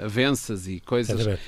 [0.00, 1.38] uh, avanças e coisas.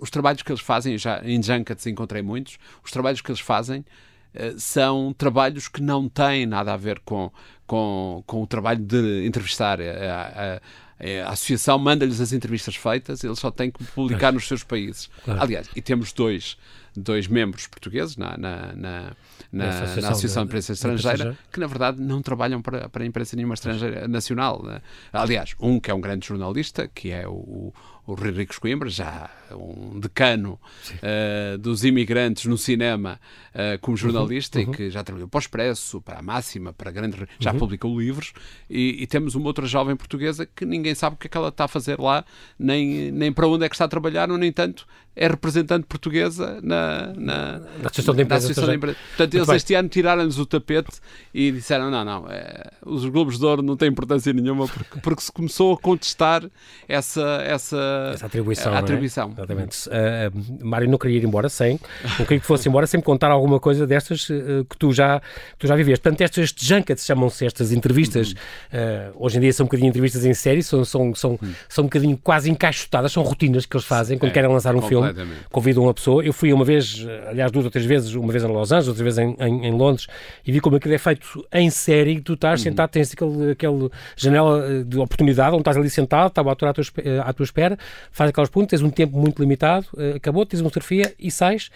[0.00, 3.80] Os trabalhos que eles fazem, já em Junkets encontrei muitos, os trabalhos que eles fazem
[3.80, 7.30] uh, são trabalhos que não têm nada a ver com,
[7.66, 9.80] com, com o trabalho de entrevistar.
[9.80, 14.62] A, a, a associação manda-lhes as entrevistas feitas, eles só têm que publicar nos seus
[14.62, 15.10] países.
[15.24, 15.42] Claro.
[15.42, 16.56] Aliás, e temos dois,
[16.96, 19.12] dois membros portugueses na, na, na
[19.52, 23.06] na, Associação, na Associação de, Imprensa Estrangeira, que na verdade não trabalham para, para a
[23.06, 24.62] imprensa nenhuma estrangeira nacional.
[24.64, 24.80] Né?
[25.12, 27.72] Aliás, um que é um grande jornalista, que é o,
[28.06, 30.58] o Henriques Coimbra, já um decano
[30.96, 33.20] uh, dos imigrantes no cinema
[33.54, 34.72] uh, como jornalista uhum, uhum.
[34.72, 37.26] e que já trabalhou para o Expresso, para a Máxima, para a Grande...
[37.38, 37.58] já uhum.
[37.58, 38.32] publicou livros
[38.68, 41.48] e, e, temos uma outra jovem portuguesa que ninguém sabe o que é que ela
[41.48, 42.24] está a fazer lá,
[42.58, 44.86] nem, nem para onde é que está a trabalhar, no entanto
[45.16, 48.44] é representante portuguesa na, na, na Associação de Empresas.
[48.50, 49.00] Associação de Empresas.
[49.08, 50.98] Portanto, eles este ano tiraram-nos o tapete
[51.32, 55.22] e disseram: não, não, é, os Globos de Ouro não têm importância nenhuma porque, porque
[55.22, 56.42] se começou a contestar
[56.88, 57.76] essa, essa,
[58.12, 58.74] essa atribuição.
[58.74, 59.28] A, atribuição.
[59.30, 59.32] É?
[59.32, 59.88] Exatamente.
[59.88, 61.78] Uh, Mário não queria ir embora sem,
[62.18, 65.20] não queria que fosse embora sem contar alguma coisa destas uh, que tu já,
[65.58, 66.02] tu já viveste.
[66.02, 70.24] Portanto, estes, estes junkets chamam-se estas entrevistas, uh, hoje em dia são um bocadinho entrevistas
[70.24, 71.52] em série, são, são, são, uhum.
[71.68, 74.82] são um bocadinho quase encaixotadas, são rotinas que eles fazem quando é, querem lançar um
[74.82, 75.12] filme,
[75.50, 76.24] convidam uma pessoa.
[76.24, 79.02] Eu fui uma vez, aliás, duas ou três vezes, uma vez em Los Angeles, outra
[79.04, 80.06] vez em, em, em Londres,
[80.46, 82.64] e vi como aquilo é feito em série, tu estás uhum.
[82.64, 86.72] sentado, tens aquele, aquele janela de oportunidade, onde estás ali sentado, está o ator à
[86.72, 86.84] tua,
[87.24, 87.78] à tua espera,
[88.10, 91.70] faz aquelas perguntas, tens um tempo muito limitado, uh, acabou, tens uma fotografia e sais.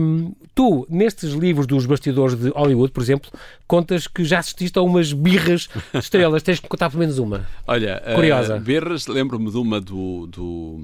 [0.00, 3.30] Um, tu, nestes livros dos bastidores de Hollywood, por exemplo,
[3.66, 6.42] contas que já assististe a umas birras de estrelas.
[6.42, 7.46] tens que contar pelo menos uma.
[7.66, 8.56] Olha, curiosa.
[8.56, 10.80] Uh, birras, lembro-me de uma do, do,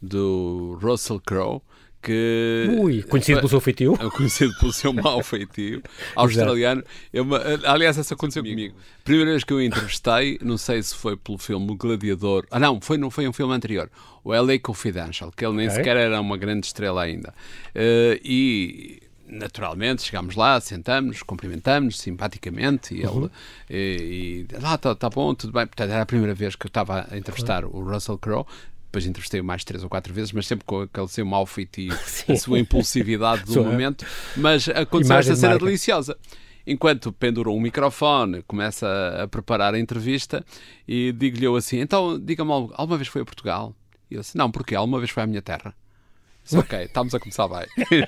[0.00, 1.60] do Russell Crowe
[2.02, 2.68] que.
[2.78, 3.96] Ui, conhecido pelo seu feitio.
[4.16, 5.82] Conhecido pelo seu mau feitio.
[6.14, 6.82] australiano.
[7.12, 7.26] Eu,
[7.64, 8.74] aliás, essa aconteceu comigo.
[9.04, 12.46] Primeira vez que eu entrevistei, não sei se foi pelo filme Gladiador.
[12.50, 13.90] Ah, não, foi, não foi um filme anterior.
[14.24, 15.78] O LA Confidential, que ele nem okay.
[15.78, 17.32] sequer era uma grande estrela ainda.
[17.74, 23.24] Uh, e naturalmente chegámos lá, sentamos, cumprimentamos simpaticamente e uhum.
[23.24, 23.30] ele
[23.68, 25.66] e, e ah, tá, tá, bom, tudo bem.
[25.66, 27.80] Portanto, era a primeira vez que eu estava a entrevistar uhum.
[27.80, 28.46] o Russell Crowe
[28.96, 31.92] depois entrevistei-o mais três ou quatro vezes, mas sempre com aquele seu mau feitio,
[32.28, 34.06] a sua impulsividade do momento.
[34.36, 36.16] Mas aconteceu esta cena deliciosa.
[36.66, 38.88] Enquanto pendurou um microfone, começa
[39.22, 40.44] a, preparar a entrevista
[40.88, 43.74] e digo-lhe eu assim: então, diga-me, alguma vez foi a Portugal?
[44.10, 45.74] E ele disse: não, porque alguma vez foi à minha terra.
[46.54, 47.66] Ok, estamos a começar bem.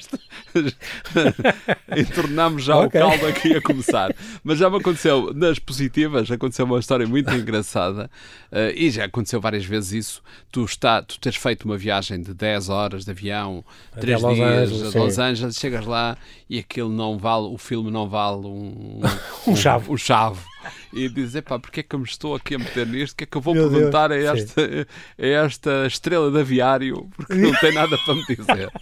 [1.96, 3.00] Entornamos já okay.
[3.00, 4.14] o caldo aqui a começar.
[4.44, 8.10] Mas já me aconteceu, nas positivas, aconteceu uma história muito engraçada
[8.52, 10.22] uh, e já aconteceu várias vezes isso.
[10.52, 13.64] Tu, está, tu tens feito uma viagem de 10 horas de avião,
[14.00, 16.16] 3 dias Angeles, a Los Angeles, chegas lá
[16.48, 19.00] e aquilo não vale, o filme não vale um,
[19.46, 19.90] um, um chave.
[19.90, 20.38] Um chave
[20.92, 23.12] e dizer, pá, porque é que eu me estou aqui a meter nisto?
[23.12, 24.62] O que é que eu vou Meu perguntar a esta,
[25.18, 27.08] a esta estrela de aviário?
[27.16, 28.72] Porque não tem nada para me dizer.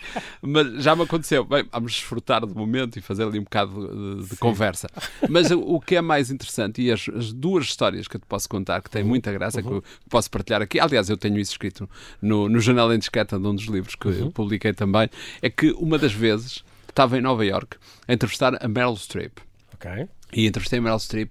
[0.42, 1.44] Mas já me aconteceu.
[1.44, 4.88] Bem, vamos desfrutar do momento e fazer ali um bocado de, de conversa.
[5.28, 8.48] Mas o, que é mais interessante, e as, as, duas histórias que eu te posso
[8.48, 9.08] contar, que têm uhum.
[9.08, 9.66] muita graça, uhum.
[9.66, 11.88] que eu posso partilhar aqui, aliás, eu tenho isso escrito
[12.20, 14.30] no, no Jornal em Disqueta, de um dos livros que uhum.
[14.30, 15.08] publiquei também,
[15.40, 17.76] é que uma das vezes estava em Nova York
[18.08, 19.38] a entrevistar a Meryl Streep.
[19.74, 20.08] Ok.
[20.32, 21.30] E entrevistei a Meryl Streep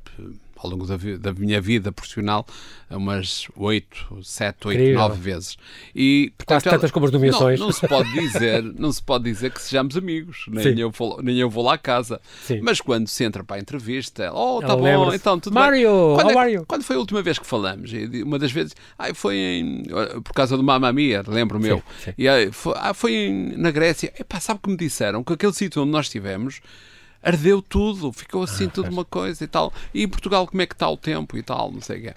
[0.57, 2.45] ao longo da, da, minha vida profissional
[2.89, 5.57] umas oito, sete, oito, nove vezes.
[5.93, 7.59] E portanto, tantas como as nomeações.
[7.59, 11.21] Não, não, se pode dizer, não se pode dizer que sejamos amigos, nem eu, vou,
[11.21, 12.21] nem eu vou lá à casa.
[12.43, 12.61] Sim.
[12.61, 16.15] Mas quando se entra para a entrevista, oh, tá bom, então tudo Mario, bem.
[16.15, 16.65] Quando, é, Mario.
[16.67, 17.91] quando foi a última vez que falamos?
[18.23, 19.83] Uma das vezes, ah, foi em,
[20.23, 21.83] por causa do Mamma Mia, lembro-me eu.
[22.17, 24.13] E foi, ah, foi em, na Grécia.
[24.19, 26.61] Epá, sabe que me disseram que aquele sítio onde nós estivemos
[27.25, 29.73] ardeu tudo, ficou assim ah, tudo uma coisa e tal.
[29.93, 32.13] E em Portugal como é que está o tempo e tal, não sei o quê.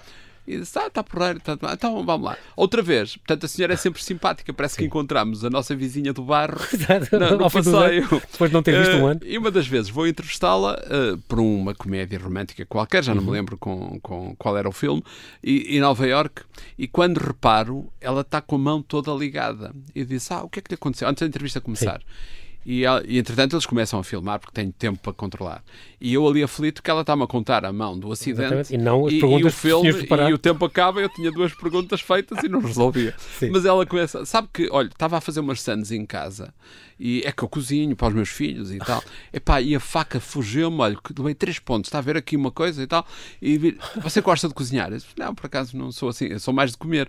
[0.46, 2.38] E disse, ah, está porreiro, tá, então vamos lá.
[2.56, 4.78] Outra vez, portanto, a senhora é sempre simpática, parece Sim.
[4.80, 6.56] que encontramos a nossa vizinha do barro
[7.12, 8.08] no, no passeio.
[8.32, 9.20] Depois de não ter visto uh, um ano.
[9.24, 13.26] E uma das vezes vou entrevistá-la uh, por uma comédia romântica qualquer, já não uhum.
[13.26, 15.04] me lembro com, com qual era o filme,
[15.44, 16.40] e, em Nova York,
[16.78, 19.74] e quando reparo, ela está com a mão toda ligada.
[19.94, 21.08] E disse, ah, o que é que lhe aconteceu?
[21.08, 21.98] Antes da entrevista começar.
[21.98, 22.38] Sim
[22.70, 25.64] E, e entretanto eles começam a filmar porque têm tempo para controlar.
[25.98, 28.74] E eu ali aflito que ela está-me a contar a mão do acidente Exatamente.
[28.74, 29.88] E não as e, perguntas e o filme
[30.28, 33.14] e o tempo acaba eu tinha duas perguntas feitas e não resolvia.
[33.40, 33.48] Sim.
[33.48, 36.52] Mas ela começa, sabe que, olha, estava a fazer umas sandes em casa
[37.00, 39.02] e é que eu cozinho para os meus filhos e tal.
[39.32, 42.50] Epá, e a faca fugiu-me, olha, que levei três pontos, está a ver aqui uma
[42.50, 43.06] coisa e tal.
[43.40, 44.90] E você gosta de cozinhar?
[44.90, 47.08] Eu disse, não, por acaso não sou assim, eu sou mais de comer.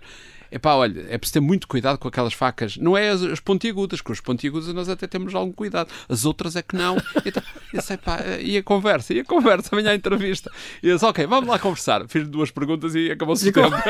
[0.50, 2.76] Epá, olha, é preciso ter muito cuidado com aquelas facas.
[2.76, 5.90] Não é as, as pontiagudas, com as pontiagudas nós até temos algum cuidado.
[6.08, 6.96] As outras é que não.
[7.24, 10.50] Então, eu sei, pá, e a conversa, e a conversa, venha à entrevista.
[10.82, 12.06] E eu disse, ok, vamos lá conversar.
[12.08, 13.76] Fiz duas perguntas e acabou-se o tempo.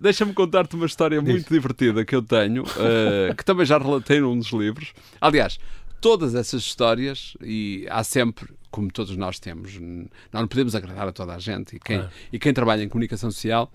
[0.00, 4.38] Deixa-me contar-te uma história muito divertida que eu tenho, eh, que também já relatei num
[4.38, 4.92] dos livros.
[5.20, 5.58] Aliás,
[6.00, 11.12] todas essas histórias, e há sempre, como todos nós temos, nós não podemos agradar a
[11.12, 12.12] toda a gente, e quem, Claro.
[12.32, 13.70] e quem trabalha em comunicação social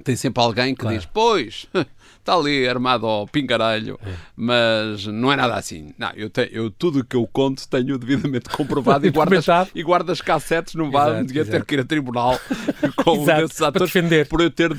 [0.00, 0.96] tem sempre alguém que Claro.
[0.96, 1.66] diz: Pois,
[2.20, 4.12] está ali armado ao pingarelho, É.
[4.36, 5.92] mas não é nada assim.
[5.98, 9.44] Não, eu, te- eu tudo o que eu conto tenho devidamente comprovado e guardo, as,
[9.46, 9.70] Documentado.
[9.74, 12.38] e guardo as cassetes, não vá Exato, dia ter que ir a tribunal
[13.04, 14.28] com Exato, para atores defender.
[14.28, 14.70] por eu ter,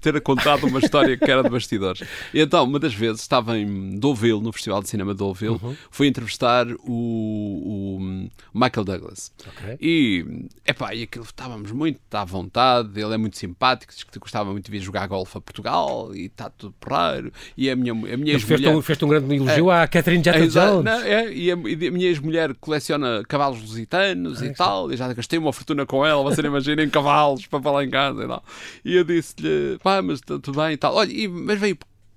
[0.00, 2.02] ter contado uma história que era de bastidores.
[2.34, 5.76] E então, uma das vezes, estava em Deauville, no Festival de Cinema de Deauville, Uhum.
[5.90, 9.32] fui entrevistar o, o Michael Douglas.
[9.46, 9.76] Ok.
[9.80, 14.50] E, epá, e aquilo estávamos muito à vontade, ele é muito simpático, diz que gostava
[14.52, 17.32] muito de vir jogar golfe a Portugal e está tudo porreiro.
[17.56, 18.74] E a minha, a minha ex-mulher...
[18.74, 21.04] um, fez-te um grande elogio à Catherine É, Zeta-Jones.
[21.04, 25.12] é, e, a, e a minha ex-mulher coleciona cavalos lusitanos Ah, e tal, e já
[25.12, 28.26] gastei uma fortuna com ela, você não imagina, em cavalos para falar em casa e
[28.26, 28.42] tal.
[28.84, 30.94] E eu disse-lhe, pá, mas tudo bem e tal.
[30.94, 31.76] Olha, e- mas veio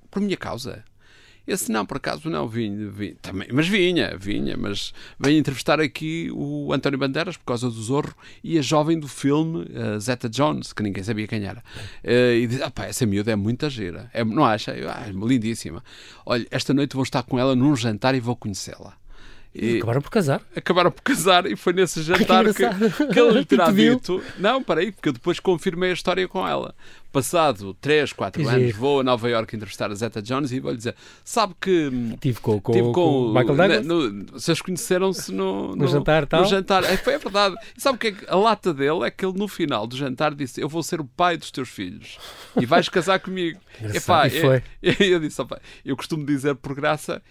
[0.09, 0.83] por minha causa.
[1.45, 6.29] Esse não, por acaso não, vinha, vinha também, mas vinha, vinha, mas veio entrevistar aqui
[6.33, 10.71] o António Bandeiras por causa do Zorro e a jovem do filme, a Zeta Jones,
[10.71, 11.61] que ninguém sabia quem era.
[12.03, 14.71] Eh, e diz, ah essa miúda é muito gira, é, não acha?
[14.71, 15.83] Eu, ah, lindíssima.
[16.25, 19.02] Olha, esta noite vou estar com ela num jantar e vou conhecê-la.
[19.55, 20.41] E Acabaram por casar.
[20.55, 23.07] acabaram por casar e foi nesse jantar que, engraçado.
[23.13, 24.21] que ele lhe terá Que dito.
[24.39, 26.73] Não, peraí, porque eu depois confirmei a história com ela.
[27.11, 28.77] Passado 3, 4 Que anos, giro.
[28.79, 31.91] vou a Nova Iorque entrevistar a Zeta Jones e vou-lhe dizer: sabe que.
[32.19, 33.85] Tive com, com, Tive com com, o Michael Douglas.
[33.85, 36.41] na- no- vocês conheceram-se no, No jantar, tal?
[36.41, 36.83] No jantar.
[36.85, 37.55] É, foi é verdade.
[37.77, 39.95] E sabe o que é que a lata dele é que ele no final do
[39.95, 42.17] jantar disse: Eu vou ser o pai dos teus filhos
[42.59, 43.59] e vais casar comigo.
[43.79, 44.63] Engraçado, e é- foi.
[44.81, 47.21] e eu disse: "Opa, Eu costumo dizer por graça.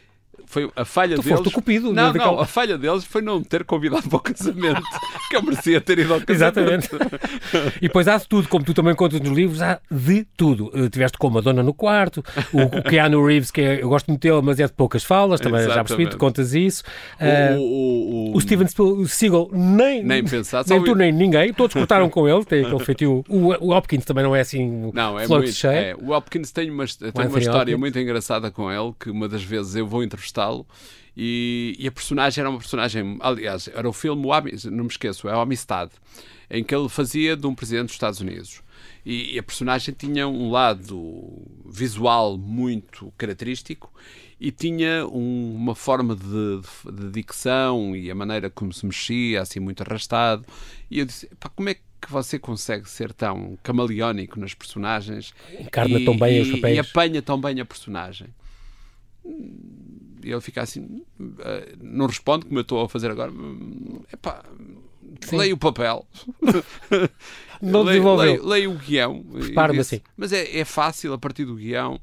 [0.47, 1.39] Foi a falha Tu deles.
[1.39, 4.21] foste o cupido, Não, daquela- não, a falha deles foi não ter convidado para o
[4.21, 4.83] casamento.
[5.31, 6.59] que eu merecia ter ido ao casamento.
[6.59, 6.89] Exatamente.
[7.79, 10.71] e depois há de tudo, como tu também contas nos livros, há de tudo.
[10.75, 14.21] Eh, tiveste com a Madonna no quarto, o, Keanu Reeves, que é- eu gosto muito
[14.21, 16.17] dele, mas é de poucas falas, também já percebi, tu Exatamente.
[16.19, 16.83] contas isso.
[17.19, 17.63] O, Eh, o,
[18.33, 18.67] o, o Steven
[19.07, 23.25] Seagal, nem, Nem pensar, nem tu nem ninguém, todos cortaram com ele, tem aquele feitio.
[23.29, 25.67] O, Hopkins também não é assim Não, é muito.
[25.67, 25.95] é.
[26.01, 27.79] o Hopkins tem uma, tem uma história Hopkins.
[27.81, 30.67] muito engraçada com ele, que uma das vezes eu vou entrevistá-lo
[31.17, 34.23] e, e a personagem era uma personagem, aliás, era o filme,
[34.71, 35.91] não me esqueço, é o Amistad,
[36.49, 38.63] em que ele fazia de um presidente dos Estados Unidos.
[39.05, 43.93] E, e a personagem tinha um lado visual muito característico
[44.41, 49.43] e tinha um- uma forma de, de- de dicção e a maneira como se mexia,
[49.43, 50.45] assim muito arrastado.
[50.91, 55.99] E eu disse, "Pá, como é que você consegue ser tão camaleónico nas personagens Encarna
[56.01, 58.29] e, tão bem e, os papéis." e apanha tão bem a personagem?
[60.25, 61.03] E ele fica assim,
[61.41, 63.33] eh, não responde como eu estou a fazer agora.
[64.13, 64.43] Epá,
[65.21, 65.37] Sim.
[65.37, 66.07] leio o papel.
[67.61, 69.25] Não leio, leio, leio o guião.
[69.35, 70.05] e Repara-me disse, assim.
[70.17, 72.01] Mas é, é fácil a partir do guião.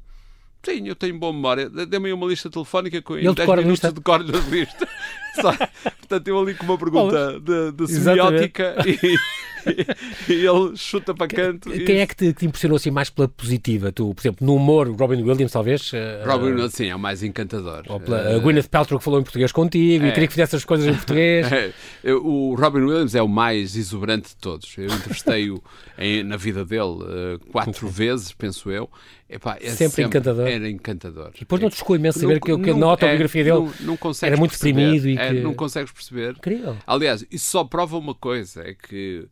[0.62, 1.68] Sim, eu tenho boa memória.
[1.68, 3.88] Dê-me aí uma lista telefónica com Ele 10 decora a minutos lista.
[3.88, 4.88] de decoro da lista.
[5.98, 8.52] Portanto, eu ali com uma pergunta de, de Exatamente.
[8.54, 9.16] semiótica e,
[10.28, 11.72] e ele chuta para canto.
[11.74, 13.90] e- Quem é que te, que te impressionou assim mais pela positiva?
[13.92, 15.90] Tu, por exemplo, no humor, o Robin Williams, talvez?
[15.94, 17.82] eh, Robin Williams, sim, é o mais encantador.
[17.88, 20.12] Ou pela, a Gwyneth Paltrow que falou em português contigo e é.
[20.12, 21.46] queria que fizesse as coisas em português.
[22.02, 24.72] É, o Robin Williams é o mais exuberante de todos.
[24.78, 25.62] Eu entrevistei-o
[26.24, 28.88] na vida dele eh, quatro vezes, penso eu.
[29.28, 30.48] Epá, é Sempre encantador.
[30.48, 31.30] Era encantador.
[31.36, 33.56] E depois não te chocou imenso saber Não- que, que não- na autobiografia é, dele
[33.58, 34.72] não- não consegues era muito perceber.
[34.92, 35.40] deprimido e É, que...
[35.40, 36.30] não consegues perceber.
[36.32, 36.76] Incrível.
[36.86, 39.26] Aliás, isso só prova uma coisa: é que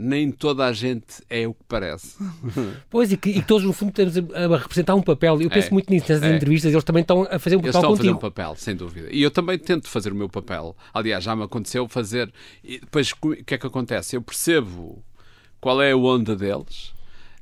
[0.00, 2.16] nem toda a gente é o que parece.
[2.88, 5.40] Pois, e que, e que todos no fundo temos a, a representar um papel.
[5.42, 6.34] Eu penso É, muito nisso, nessas é.
[6.36, 8.30] entrevistas, eles também estão a fazer um Eles papel estão a fazer um contigo.
[8.32, 9.08] papel, sem dúvida.
[9.12, 10.76] E eu também tento fazer o meu papel.
[10.94, 12.32] Aliás, já me aconteceu fazer.
[12.64, 14.16] E depois, o que é que acontece?
[14.16, 15.02] Eu percebo
[15.60, 16.92] qual é a onda deles.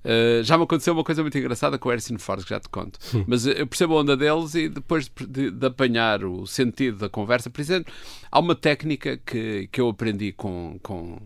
[0.05, 2.69] Uh, já me aconteceu uma coisa muito engraçada com o Harrison Ford, que já te
[2.69, 2.99] conto.
[3.27, 7.09] Mas eu percebo a onda deles e depois de, de- de apanhar o sentido da
[7.09, 7.93] conversa, por exemplo,
[8.31, 11.19] há uma técnica que, que eu aprendi com, com,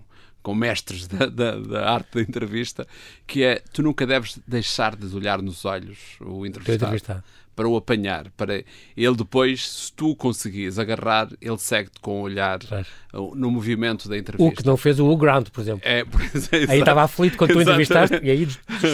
[0.42, 2.86] com mestres da, da, da, arte da entrevista,
[3.26, 7.22] que é tu nunca deves deixar de olhar nos olhos o entrevistado
[7.54, 8.30] para o apanhar.
[8.36, 8.64] Para
[8.96, 12.86] ele depois, se tu conseguires agarrar, ele segue-te com o olhar claro.
[13.12, 14.42] No movimento da entrevista.
[14.42, 15.82] O que não fez o Hugh Grant, por exemplo.
[15.84, 16.02] É,
[16.68, 18.48] aí estava aflito quando tu entrevistaste e aí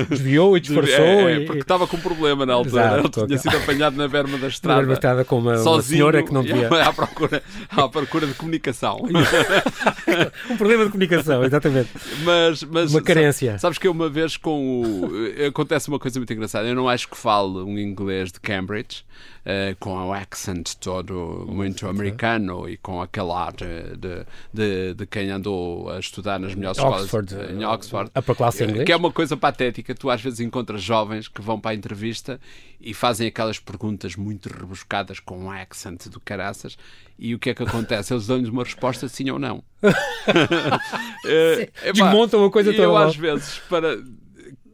[0.09, 1.05] desviou e disfarçou.
[1.05, 2.99] É, é, porque estava com um problema na altura.
[2.99, 4.93] Exato, ele tinha sido apanhado na berma da estrada.
[4.93, 6.69] Estrada com uma, sozinho, uma senhora que não devia.
[6.69, 8.99] À procura, à procura de comunicação.
[10.51, 11.91] um problema de comunicação, exatamente.
[12.25, 13.59] Mas, mas uma carência.
[13.59, 15.47] Sabes, que uma vez com o.
[15.47, 16.67] Acontece uma coisa muito engraçada.
[16.67, 19.05] Eu não acho que fale um inglês de Cambridge,
[19.45, 24.08] uh, com o accent todo muito americano e com aquele ar de, de,
[24.53, 28.11] de, quem andou a estudar nas melhores Oxford, escolas em Oxford.
[28.17, 28.85] Upper class English.
[28.85, 29.95] Que é uma coisa patética.
[29.95, 32.41] Tu às vezes encontras jovens que vão para a entrevista
[32.81, 36.77] e fazem aquelas perguntas muito rebuscadas com um accent do caraças
[37.19, 38.15] e o que é que acontece?
[38.15, 39.63] Eles dão-lhes uma resposta sim ou não.
[41.25, 42.83] é, Desmontam a coisa toda.
[42.83, 43.99] Eu às vezes, para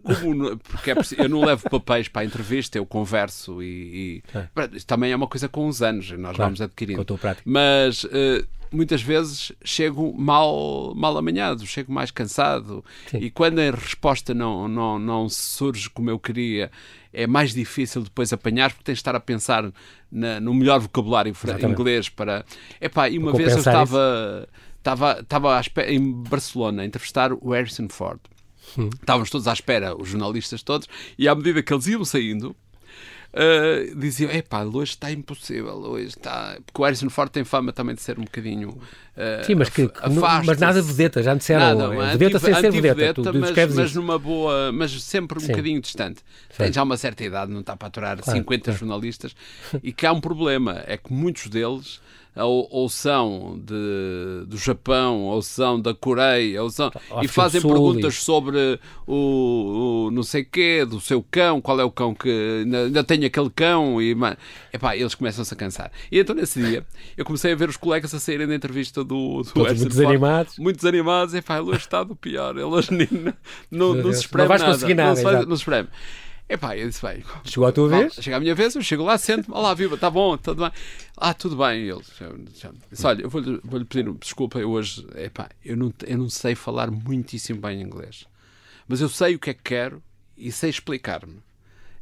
[0.04, 4.68] como, porque é, eu não levo papéis para a entrevista, eu converso e, e é.
[4.86, 6.98] também é uma coisa com os anos, nós claro, vamos adquirindo.
[7.44, 13.18] Mas uh, muitas vezes chego mal, mal amanhado, chego mais cansado Sim.
[13.18, 16.70] e quando a resposta não, não, não surge como eu queria,
[17.12, 19.72] é mais difícil depois apanhar porque tens de estar a pensar
[20.10, 21.80] na, no melhor vocabulário Exatamente.
[21.80, 22.44] inglês para.
[22.80, 24.48] Epá, e uma vez eu estava.
[24.78, 28.20] Estava, estava em Barcelona a entrevistar o Harrison Ford.
[28.78, 28.90] Hum.
[28.94, 32.56] Estávamos todos à espera, os jornalistas todos, e à medida que eles iam saindo,
[33.34, 36.56] Uh, diziam, epá, hoje está impossível, hoje está...
[36.64, 39.90] Porque o Harrison Ford tem fama também de ser um bocadinho uh, Sim, mas, que,
[40.46, 44.20] mas nada vedeta, já disseram, nada, é, vedeta sem ser vedeta, tu, mas, mas numa
[44.20, 45.48] boa, mas sempre um Sim.
[45.48, 46.20] bocadinho distante.
[46.48, 46.58] Sim.
[46.58, 48.78] Tem já uma certa idade, não está para aturar claro, 50 claro.
[48.78, 49.34] jornalistas,
[49.82, 52.00] e que há um problema, é que muitos deles
[52.36, 56.90] ou, ou são de, do Japão, ou são da Coreia, ou são,
[57.22, 61.90] e fazem perguntas sobre o, o, não sei quê, do seu cão, qual é o
[61.90, 64.16] cão que ainda tem aquele cão, e
[64.72, 65.92] epá, eles começam-se a cansar.
[66.10, 66.84] E então nesse dia
[67.16, 70.58] eu comecei a ver os colegas a saírem da entrevista do, do Todos muito desanimados.
[70.58, 73.34] Muito desanimados, epá, ele está do pior, eles não,
[73.70, 74.94] não, não se espreme não nada.
[74.94, 75.88] Nada, não, se, não se espreme.
[76.54, 77.24] Epá, eu disse, bem.
[77.44, 78.14] Chegou a tua vez?
[78.14, 80.70] Chega a minha vez, eu chego lá, sento olá, viva, está bom, tudo bem.
[81.16, 81.88] Ah, tudo bem.
[81.88, 82.00] Ele
[82.90, 86.54] disse, olha, eu vou-lhe vou pedir desculpa, eu hoje, epá, eu não, eu não sei
[86.54, 88.24] falar muitíssimo bem inglês,
[88.86, 90.00] mas eu sei o que é que quero
[90.36, 91.42] e sei explicar-me.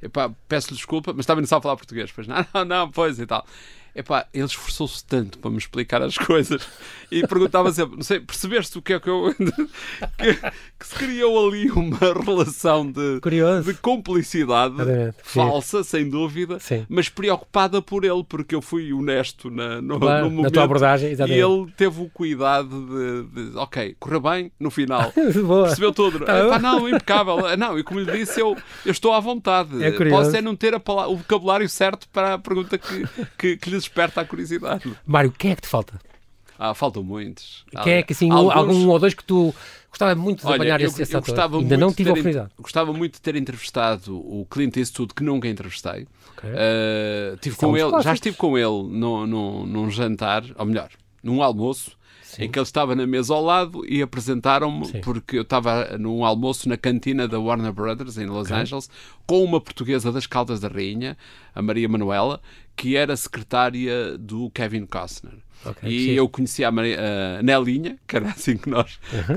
[0.03, 2.13] Epá, peço-lhe desculpa, mas também não sabe falar português.
[2.13, 3.47] Pois não, não, não, pois e tal.
[3.95, 6.67] Epá, ele esforçou-se tanto para me explicar as coisas
[7.11, 9.35] e perguntava sempre, não sei, percebeste o que é que eu.
[9.37, 10.35] que,
[10.79, 13.21] que se criou ali uma relação de,
[13.65, 14.77] de cumplicidade
[15.23, 16.87] falsa, sem dúvida, Sim.
[16.89, 20.45] mas preocupada por ele, porque eu fui honesto na, no, claro, no momento.
[20.45, 21.39] Na tua abordagem, exatamente.
[21.39, 25.13] E ele teve o cuidado de, de ok, correu bem no final.
[25.13, 26.21] Percebeu tudo.
[26.21, 27.57] Tá Epá, não, impecável.
[27.59, 29.83] Não, e como lhe disse, eu, eu estou à vontade.
[29.85, 33.07] É Posso é não ter a, o vocabulário certo para a pergunta que,
[33.39, 34.93] que, que lhe desperta a curiosidade.
[35.07, 36.01] Mário, quem é que te falta?
[36.59, 37.65] Ah, faltam muitos.
[37.83, 38.55] Quem é que assim, Alguns...
[38.55, 39.53] algum ou dois que tu
[39.91, 41.55] gostava muito de Olha, apanhar eu, esse, esse eu ator?
[41.59, 42.51] Ainda não tive a oportunidade.
[42.57, 46.07] Gostava muito de ter entrevistado o Clint Eastwood, que nunca entrevistei.
[46.37, 46.51] Okay.
[46.51, 50.89] Uh, tive com ele, já estive com ele no, no, num jantar, ou melhor,
[51.23, 51.97] num almoço,
[52.33, 52.45] Sim.
[52.45, 56.67] em que ele estava na mesa ao lado e apresentaram-me, porque eu estava num almoço
[56.67, 58.63] na cantina da Warner Brothers, em Los okay.
[58.63, 58.89] Angeles,
[59.27, 61.15] com uma portuguesa das Caldas da Rainha,
[61.55, 62.41] a Maria Manuela,
[62.75, 65.35] que era secretária do Kevin Costner.
[65.65, 66.11] Okay, e sim.
[66.13, 66.99] eu conhecia a, Maria,
[67.39, 69.35] a Nelinha, que era assim que nós, uhum.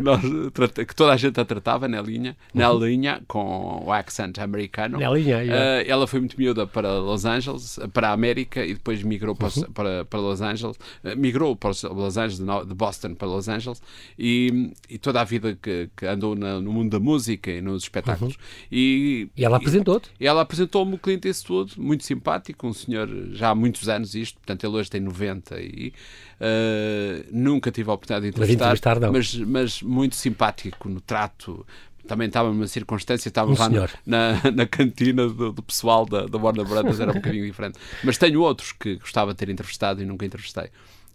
[0.51, 2.79] que, nós que toda a gente a tratava, Nelinha, uhum.
[2.79, 4.97] Nelinha, com o accent americano.
[4.97, 5.88] Nelinha, yeah.
[5.88, 9.49] uh, ela foi muito miúda para Los Angeles, para a América, e depois migrou para,
[9.55, 9.71] uhum.
[9.71, 13.81] para, para, Los Angeles, uh, migrou para Los Angeles, de Boston para Los Angeles,
[14.17, 17.83] e, e toda a vida que, que andou na, no mundo da música e nos
[17.83, 18.35] espetáculos.
[18.35, 18.41] Uhum.
[18.71, 20.09] E, e ela apresentou-te?
[20.19, 24.38] Ela apresentou-me o cliente esse todo, muito simpático, um senhor já há muitos anos isto,
[24.38, 25.93] portanto ele hoje tem 90 e
[26.39, 31.65] Uh, nunca tive a oportunidade de entrevistar, mas, entrevistar mas, mas, muito simpático no trato.
[32.08, 36.28] Também estava numa circunstância, estava um lá na, na, na, cantina do, do pessoal da,
[36.28, 37.80] da Warner Brothers, era um bocadinho diferente.
[38.04, 40.65] Mas tenho outros que gostava de ter entrevistado e nunca entrevistei.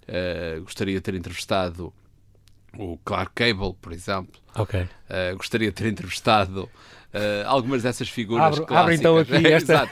[0.09, 1.93] Uh, gostaria de ter entrevistado
[2.77, 4.41] o Clark Cable, por exemplo.
[4.55, 4.81] Ok.
[4.81, 6.69] Uh, gostaria de ter entrevistado
[7.15, 9.07] uh, algumas dessas figuras abro, clássicas.
[9.07, 9.89] Abro então aqui esta...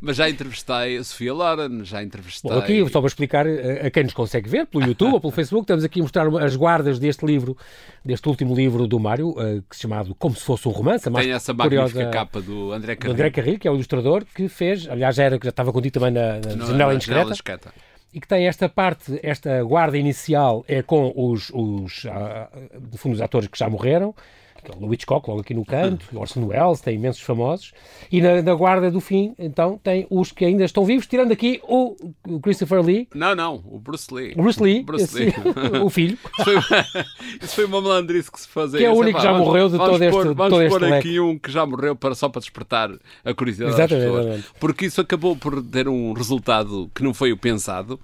[0.00, 2.50] Mas já entrevistei a Sofia Loren, já entrevistei...
[2.50, 5.64] Bom, aqui, só para explicar a quem nos consegue ver, pelo YouTube ou pelo Facebook,
[5.64, 7.56] estamos aqui a mostrar as guardas deste livro,
[8.04, 11.10] deste último livro do Mário, uh, que se chamado Como se fosse um romance.
[11.10, 13.14] Tem essa magnífica capa do André Carrilho.
[13.14, 15.94] Do André Carrilho, que é o ilustrador, que fez, aliás já, era, já estava contigo
[15.94, 17.72] também na, na, na Janela Indiscreta.
[18.12, 22.04] e que tem esta parte, esta guarda inicial é com os, os
[22.90, 24.14] no fundo, os atores que já morreram,
[24.80, 27.72] o Hitchcock, logo aqui no canto, Orson Welles, tem imensos famosos,
[28.10, 31.60] e na, na, guarda do fim, então, tem os que ainda estão vivos, tirando aqui
[31.64, 31.96] o,
[32.42, 33.08] Christopher Lee.
[33.14, 34.32] Não, não, o Bruce Lee.
[34.36, 35.34] O Bruce Lee, Bruce esse, Lee.
[35.82, 36.18] o filho.
[36.38, 36.86] Isso foi, uma,
[37.42, 38.78] isso foi uma malandrice que se fazia.
[38.78, 40.94] Que é o único que já morreu de todo este pôr, Vamos todo pôr este
[40.94, 42.90] aqui um que já morreu para, só para despertar
[43.24, 44.44] a curiosidade exatamente, das pessoas.
[44.58, 47.98] Porque isso acabou por ter um resultado que não foi o pensado.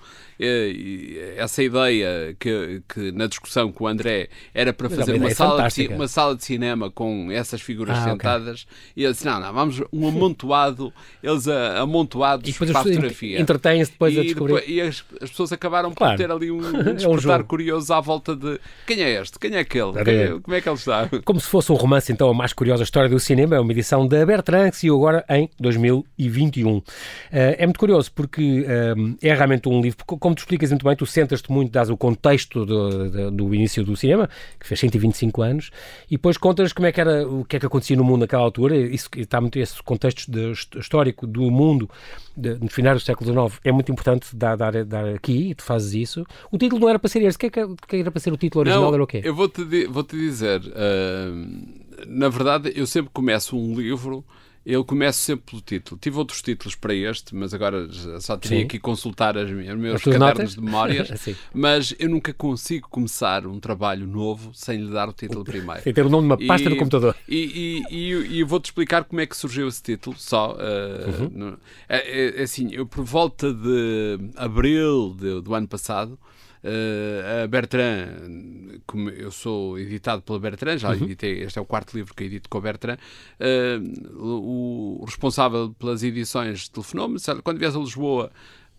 [1.36, 5.88] Essa ideia que, que na discussão com o André era para fazer uma sala, de,
[5.88, 8.92] uma sala de cinema com essas figuras ah, sentadas okay.
[8.96, 13.40] e ele disse: não, não, vamos um amontoado, eles amontoados e depois para a fotografia.
[13.40, 14.54] Entretêm-se depois e a descobrir.
[14.54, 16.16] Depois, e as, as, pessoas acabaram por claro.
[16.16, 19.60] ter ali um, um despertar um curioso à volta de quem é este, quem é
[19.60, 21.08] aquele, quem, como é que ele está.
[21.24, 24.06] Como se fosse um romance, então, a mais curiosa história do cinema, é uma edição
[24.06, 26.76] da Bertrand que saiu agora em 2021.
[26.76, 26.82] Uh,
[27.30, 31.04] é muito curioso porque uh, é realmente um livro, como tu explicas muito bem, tu
[31.04, 34.26] sentas-te muito, dás o contexto do, do, do, início do cinema,
[34.58, 35.70] que fez 125 anos,
[36.06, 38.42] e depois contas como é que era, o que é que acontecia no mundo naquela
[38.42, 41.90] altura, isso está muito esse contexto de, histórico do mundo
[42.34, 45.62] de, no final do século XIX é muito importante dar, dar, dar aqui, e tu
[45.62, 46.26] fazes isso.
[46.50, 48.38] O título não era para ser esse, o que, é que, era para ser o
[48.38, 48.86] título original?
[48.86, 49.20] Não, era o quê?
[49.22, 54.24] Eu vou-te vou -te dizer, uh, na verdade, eu sempre começo um livro
[54.64, 56.00] eu começo sempre pelo título.
[56.00, 57.86] Tive outros títulos para este, mas agora
[58.20, 58.68] só teria Sim.
[58.68, 60.54] que consultar as os meus cadernos notas?
[60.54, 61.08] de memórias.
[61.52, 65.82] mas eu nunca consigo começar um trabalho novo sem lhe dar o título primeiro.
[65.84, 67.14] Sem ter o nome de uma pasta e, no computador.
[67.28, 70.54] E, e, e, e vou-te explicar como é que surgiu esse título, só.
[70.54, 71.30] Uh, uhum.
[71.30, 71.58] no,
[71.88, 76.18] é, é, é, assim, eu por volta de abril de, do ano passado
[76.64, 81.04] Uh, a Bertrand, como eu sou editado pela Bertrand, já uhum.
[81.04, 86.02] editei, este é o quarto livro que edito com a Bertrand, uh, o, responsável pelas
[86.02, 88.30] edições telefonou-me, quando vies a Lisboa,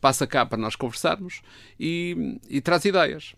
[0.02, 1.44] passa cá para nós conversarmos
[1.80, 3.36] e, e traz ideias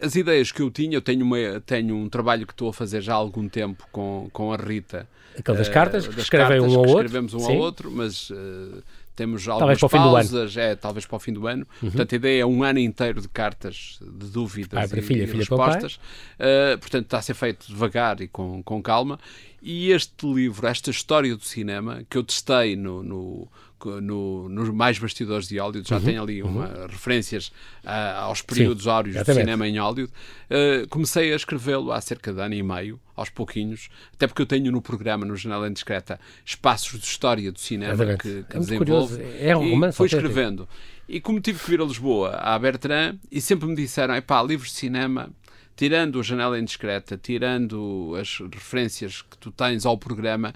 [0.00, 3.00] as ideias que eu tinha, eu tenho, uma, tenho um trabalho que estou a fazer
[3.00, 5.08] já há algum tempo com, com a Rita.
[5.38, 7.04] Aquelas cartas, uh, das que escrevem cartas um ao outro.
[7.04, 7.52] Escrevemos um Sim.
[7.52, 8.82] ao outro, mas uh,
[9.14, 11.66] temos algumas pausas, é, talvez para o fim do ano.
[11.82, 11.90] Uhum.
[11.90, 15.26] Portanto, a ideia é um ano inteiro de cartas de dúvidas ah, e, filha, e
[15.26, 15.94] filha respostas.
[15.94, 19.18] Uh, portanto, está a ser feito devagar e com, com calma.
[19.62, 23.48] E este livro, esta história do cinema, que eu testei no, no
[23.84, 26.86] no, nos mais bastidores de Hollywood, já uhum, tem ali uma, uhum.
[26.86, 27.48] referências
[27.84, 30.12] uh, aos períodos áureos do cinema em Hollywood.
[30.50, 34.46] Uh, comecei a escrevê-lo há cerca de ano e meio, aos pouquinhos, até porque eu
[34.46, 39.22] tenho no programa, no Janela Indiscreta, espaços de história do cinema que, que é desenvolve.
[39.38, 39.96] É um romance.
[39.96, 40.68] E fui escrevendo.
[41.08, 44.70] E como tive que vir a Lisboa, à Bertrand, e sempre me disseram, pá, livros
[44.70, 45.30] de cinema
[45.76, 50.52] tirando a janela indiscreta, tirando as referências que tu tens ao programa,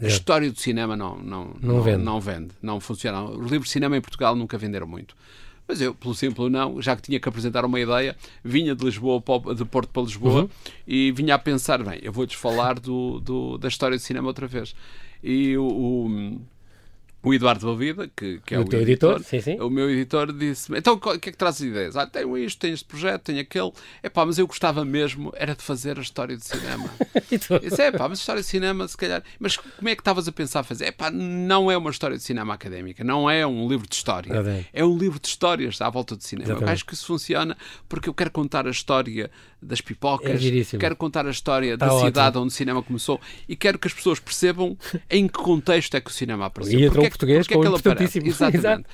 [0.00, 2.02] a história do cinema não, não, não, não, vende.
[2.02, 3.22] não vende, não funciona.
[3.24, 5.14] Os livros de cinema em Portugal nunca venderam muito.
[5.66, 9.22] Mas eu, pelo simples não, já que tinha que apresentar uma ideia, vinha de Lisboa,
[9.56, 10.48] de Porto para Lisboa uhum.
[10.86, 14.46] e vinha a pensar, bem, eu vou-lhes falar do, do, da história do cinema outra
[14.46, 14.74] vez.
[15.22, 16.40] E o, o
[17.22, 19.60] o Eduardo Valvida, que, que é o, o editor, editor sim, sim.
[19.60, 21.96] o meu editor, disse então o que é que traz as ideias?
[21.96, 23.70] Ah, tenho isto, tenho este projeto, tenho aquele.
[24.02, 26.90] É pá, mas eu gostava mesmo era de fazer a história de cinema.
[27.30, 29.22] Isso é pá, mas a história de cinema, se calhar.
[29.38, 30.86] Mas como é que estavas a pensar fazer?
[30.86, 34.32] É pá, não é uma história de cinema académica, não é um livro de história.
[34.72, 36.46] É um livro de histórias à volta do cinema.
[36.46, 36.68] Exatamente.
[36.68, 37.56] Eu acho que isso funciona
[37.88, 39.30] porque eu quero contar a história
[39.62, 42.08] das pipocas, é quero contar a história Está da ótimo.
[42.08, 44.76] cidade onde o cinema começou e quero que as pessoas percebam
[45.08, 46.80] em que contexto é que o cinema apareceu.
[46.80, 48.26] E entrou português porque é que importantíssimo.
[48.32, 48.88] Exatamente.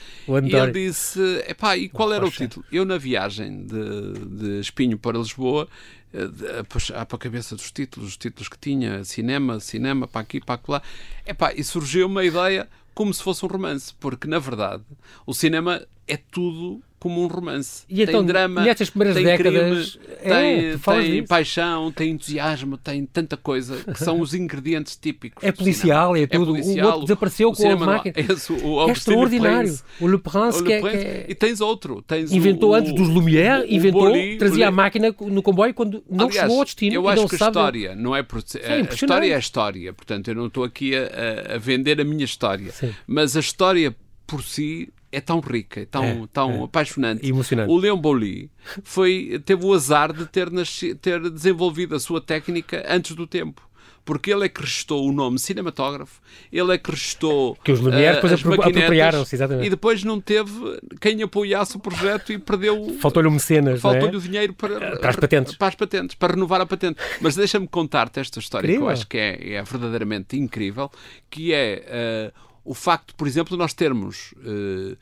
[0.45, 2.65] e ele disse, epá, e qual era o título?
[2.71, 5.69] Eu na viagem de, de Espinho para Lisboa
[6.13, 6.65] a
[7.05, 10.83] para a cabeça dos títulos, os títulos que tinha, cinema, cinema, para aqui, para lá.
[11.27, 14.83] Epá, e surgiu uma ideia como se fosse um romance, porque na verdade
[15.27, 17.85] o cinema é tudo como um romance.
[17.89, 22.77] E então, tem drama, nestas primeiras tem décadas, crime, é, tem, tem paixão, tem entusiasmo,
[22.77, 25.43] tem tanta coisa que são os ingredientes típicos.
[25.43, 26.57] É policial, é tudo.
[26.57, 28.15] É policial, o outro desapareceu o com a máquina.
[28.17, 29.79] É, esse, o é extraordinário.
[30.01, 31.27] O Le Prince, que, é, que é...
[31.29, 32.03] E tens outro.
[32.03, 36.43] Tens inventou o, antes dos Lumière, inventou, trazia a máquina no comboio quando não Aliás,
[36.43, 36.95] chegou ao destino.
[36.95, 38.27] Eu acho que a história não é.
[38.45, 38.59] Sim,
[38.91, 39.93] a história é a história.
[39.93, 42.73] Portanto, eu não estou aqui a, a vender a minha história.
[42.73, 42.95] Sim.
[43.07, 43.95] Mas a história
[44.27, 46.65] por si é tão rica, é tão, é, tão é.
[46.65, 47.27] apaixonante.
[47.27, 47.71] Emocionante.
[47.71, 48.51] O Leon Boli
[48.83, 53.69] foi, teve o azar de ter, nasci, ter desenvolvido a sua técnica antes do tempo
[54.09, 56.19] porque ele é que restou o nome cinematógrafo,
[56.51, 59.67] ele é que restou que os Lumière uh, depois apropriaram-se, exatamente.
[59.67, 60.51] E depois não teve
[60.99, 62.97] quem apoiasse o projeto e perdeu...
[63.03, 64.17] Faltou-lhe o mecenas, Faltou-lhe é?
[64.17, 65.57] o dinheiro para, para as patentes.
[65.57, 66.99] Para as patentes, para renovar a patente.
[67.21, 68.87] Mas deixa-me contar-te esta história incrível.
[68.87, 70.91] que eu acho que é, é verdadeiramente incrível,
[71.29, 72.33] que é...
[72.35, 74.95] Uh, o facto, por exemplo, de nós termos uh,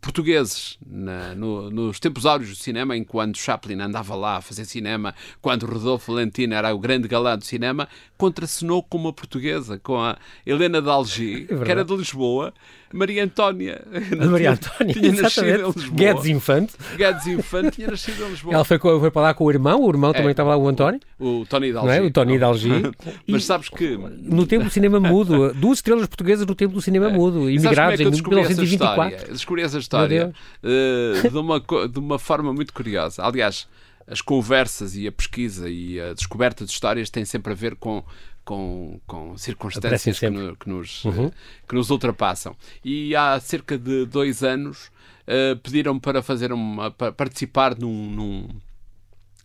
[0.00, 5.14] portugueses na, no, nos tempos áureos do cinema, enquanto Chaplin andava lá a fazer cinema,
[5.40, 7.86] quando Rodolfo Valentino era o grande galã do cinema,
[8.16, 12.54] contracenou com uma portuguesa, com a Helena de Algi, é que era de Lisboa,
[12.92, 13.82] Maria Antónia.
[14.30, 15.62] Maria Antónia, tinha exatamente.
[15.62, 16.74] Nascido Guedes Infante.
[16.96, 18.54] Guedes Infante tinha nascido em Lisboa.
[18.54, 20.68] Ela foi, foi para lá com o irmão, o irmão é, também estava lá, o
[20.68, 21.00] António.
[21.18, 21.90] O, Tony Dalgi.
[21.90, 22.02] É?
[22.02, 22.70] O Tony Dalgi.
[23.26, 23.96] Mas sabes que...
[23.96, 27.12] No tempo do cinema mudo, duas estrelas portuguesas no tempo do cinema é.
[27.12, 29.26] mudo, imigrados é em 1924.
[29.28, 30.32] Eu descobri essa história
[30.62, 33.24] uh, de, uma, de uma forma muito curiosa.
[33.24, 33.66] Aliás,
[34.06, 38.04] as conversas e a pesquisa e a descoberta de histórias têm sempre a ver com
[38.44, 41.30] com, com circunstâncias que, no, que, nos, uhum.
[41.68, 42.56] que nos ultrapassam.
[42.84, 44.90] E há cerca de dois anos
[45.26, 48.48] uh, pediram para fazer uma para participar num, num,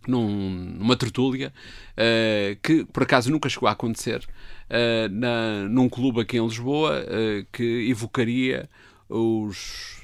[0.06, 1.52] num numa tertúlia
[1.92, 4.24] uh, que por acaso nunca chegou a acontecer
[4.70, 7.04] uh, na, num clube aqui em Lisboa
[7.52, 8.68] que evocaria
[9.08, 9.97] os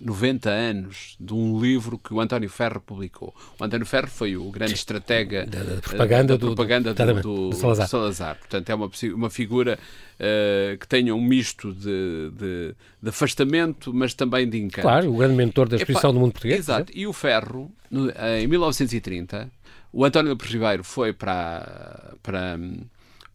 [0.00, 3.34] 90 anos de um livro que o António Ferro publicou.
[3.58, 7.50] O António Ferro foi o grande estratega da, da propaganda, da, da propaganda do, do,
[7.50, 7.88] do, Salazar.
[7.88, 8.36] Salazar.
[8.36, 9.78] Portanto, é uma, uma figura
[10.20, 14.82] uh, que tenha um misto de, de, de, afastamento, mas também de encanto.
[14.82, 16.60] Claro, o grande mentor da exposição do mundo português.
[16.60, 16.92] Exato.
[16.94, 19.50] E o Ferro, no, em 1930,
[19.92, 22.58] o António Lopes Ribeiro foi para, para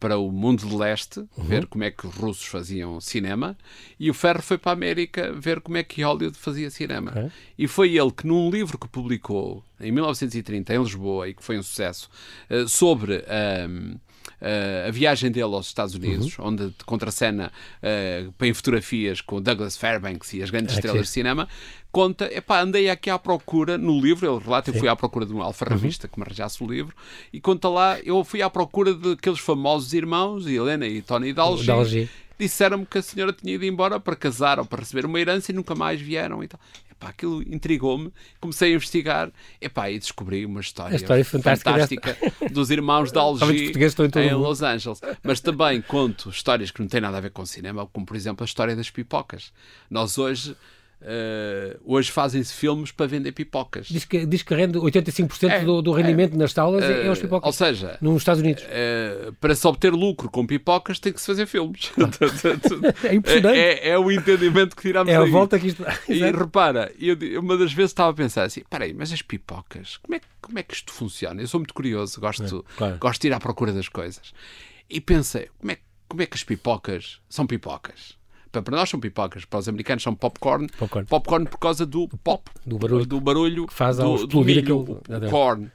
[0.02, 1.44] para o mundo de leste, uhum.
[1.44, 3.56] ver como é que os russos faziam cinema,
[4.00, 7.12] e o Ferro foi para a América ver como é que Hollywood fazia cinema.
[7.12, 7.32] Okay.
[7.56, 11.58] E foi ele que, num livro que publicou em 1930 em Lisboa, e que foi
[11.58, 12.10] um sucesso,
[12.50, 13.24] uh, sobre.
[13.70, 13.96] Um,
[14.42, 16.48] Uh, a viagem dele aos Estados Unidos, uhum.
[16.48, 17.52] onde contracena
[17.84, 21.48] uh, em fotografias com Douglas Fairbanks e as grandes é estrelas de cinema,
[21.92, 25.34] conta, epá, andei aqui à procura, no livro, ele relata, eu fui à procura de
[25.34, 26.12] uma alfarrabista uhum.
[26.12, 26.96] que me arranjasse o livro,
[27.32, 32.10] e conta lá, eu fui à procura daqueles famosos irmãos, Helena e Tony Dalgi, Dalgi.
[32.40, 35.56] disseram-me que a senhora tinha ido embora para casar ou para receber uma herança e
[35.56, 36.60] nunca mais vieram e tal.
[37.02, 42.18] Epá, aquilo intrigou-me, comecei a investigar epá, e descobri uma história, história fantástica, fantástica
[42.52, 45.02] dos irmãos de Algi em, em Los Angeles.
[45.24, 48.44] Mas também conto histórias que não têm nada a ver com cinema, como por exemplo
[48.44, 49.52] a história das pipocas.
[49.90, 50.56] Nós hoje
[51.02, 53.88] Uh, hoje fazem-se filmes para vender pipocas.
[53.88, 57.10] Diz que, diz que rende 85% é, do, do, rendimento é, nas salas é, é
[57.10, 57.48] os pipocas.
[57.48, 58.64] Ou seja, nos Estados Unidos.
[58.64, 61.92] Uh, para se obter lucro com pipocas tem que se fazer filmes.
[63.04, 63.58] é impressionante.
[63.58, 65.84] É, é, o entendimento que tiramos É a volta que isto...
[66.08, 70.16] E repara, eu, uma das vezes estava a pensar assim, peraí, mas as pipocas, como
[70.16, 71.42] é, como é que isto funciona?
[71.42, 72.98] Eu sou muito curioso, gosto, é, claro.
[73.00, 74.34] gosto de ir à procura das coisas.
[74.88, 75.78] E pensei, como é,
[76.08, 78.21] como é que as pipocas são pipocas?
[78.52, 80.68] Para nós são pipocas, para os americanos são popcorn.
[80.78, 84.60] Popcorn, popcorn por causa do pop, do barulho, do barulho que faz do, do milho,
[84.60, 85.28] aquele...
[85.28, 85.72] o corn.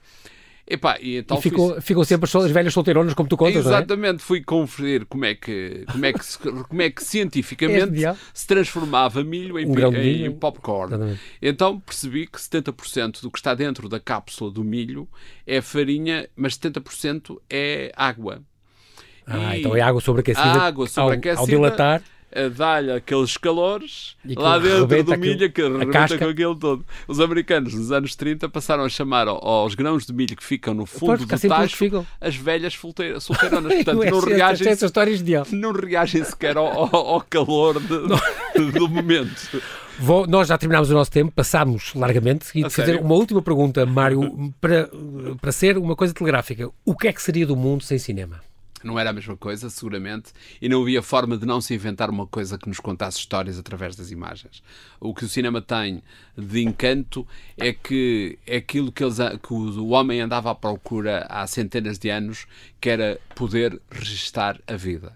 [0.69, 1.85] Epá, e então e ficou, fiz...
[1.85, 4.19] ficou sempre as velhas solteironas, como tu contas, Exatamente, é?
[4.19, 8.47] fui conferir como é que, como é que, se, como é que cientificamente é se
[8.49, 10.93] transformava milho em, um em, em popcorn.
[10.93, 11.21] Exatamente.
[11.41, 15.09] Então percebi que 70% do que está dentro da cápsula do milho
[15.47, 18.43] é farinha, mas 70% é água.
[19.25, 20.49] Ah, e então é água sobreaquecida.
[20.49, 21.39] Água sobreaquecida.
[21.39, 22.03] Ao, ao dilatar
[22.55, 26.85] dá-lhe aqueles calores lá dentro do milho que rebenta com aquele todo.
[27.09, 30.87] Os americanos nos anos 30 passaram a chamar aos grãos de milho que ficam no
[30.87, 33.75] fundo do tacho as velhas solteironas.
[33.85, 34.67] Portanto, não reagem,
[35.53, 39.63] não reagem sequer ao, ao, ao calor de, do momento.
[39.99, 43.01] Vou, nós já terminámos o nosso tempo, passámos largamente e a fazer sério?
[43.01, 44.91] uma última pergunta, Mário, para,
[45.41, 46.69] para ser uma coisa telegráfica.
[46.85, 48.41] O que é que seria do mundo sem cinema?
[48.87, 50.33] Não era a mesma coisa, seguramente,
[50.63, 53.97] e não havia forma de não se inventar uma coisa que nos contasse histórias através
[53.97, 54.63] das imagens.
[55.01, 56.03] O que o cinema tem
[56.37, 57.27] de encanto
[57.59, 62.09] é que é aquilo que, eles, que o homem andava à procura há centenas de
[62.09, 62.47] anos,
[62.81, 65.13] que era poder registar a vida.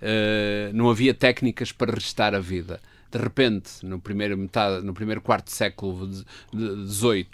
[0.00, 2.80] Uh, não havia técnicas para registar a vida
[3.10, 6.08] de repente, no primeiro metade, no primeiro quarto do século
[6.54, 7.26] XVIII,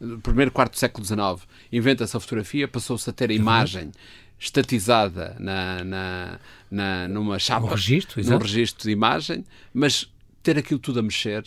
[0.00, 3.38] no primeiro quarto do século XIX, inventa-se a fotografia, passou-se a ter a uhum.
[3.38, 3.92] imagem
[4.38, 10.10] estatizada na, na, na, numa chapa, um registro, num registro de imagem, mas
[10.42, 11.44] ter aquilo tudo a mexer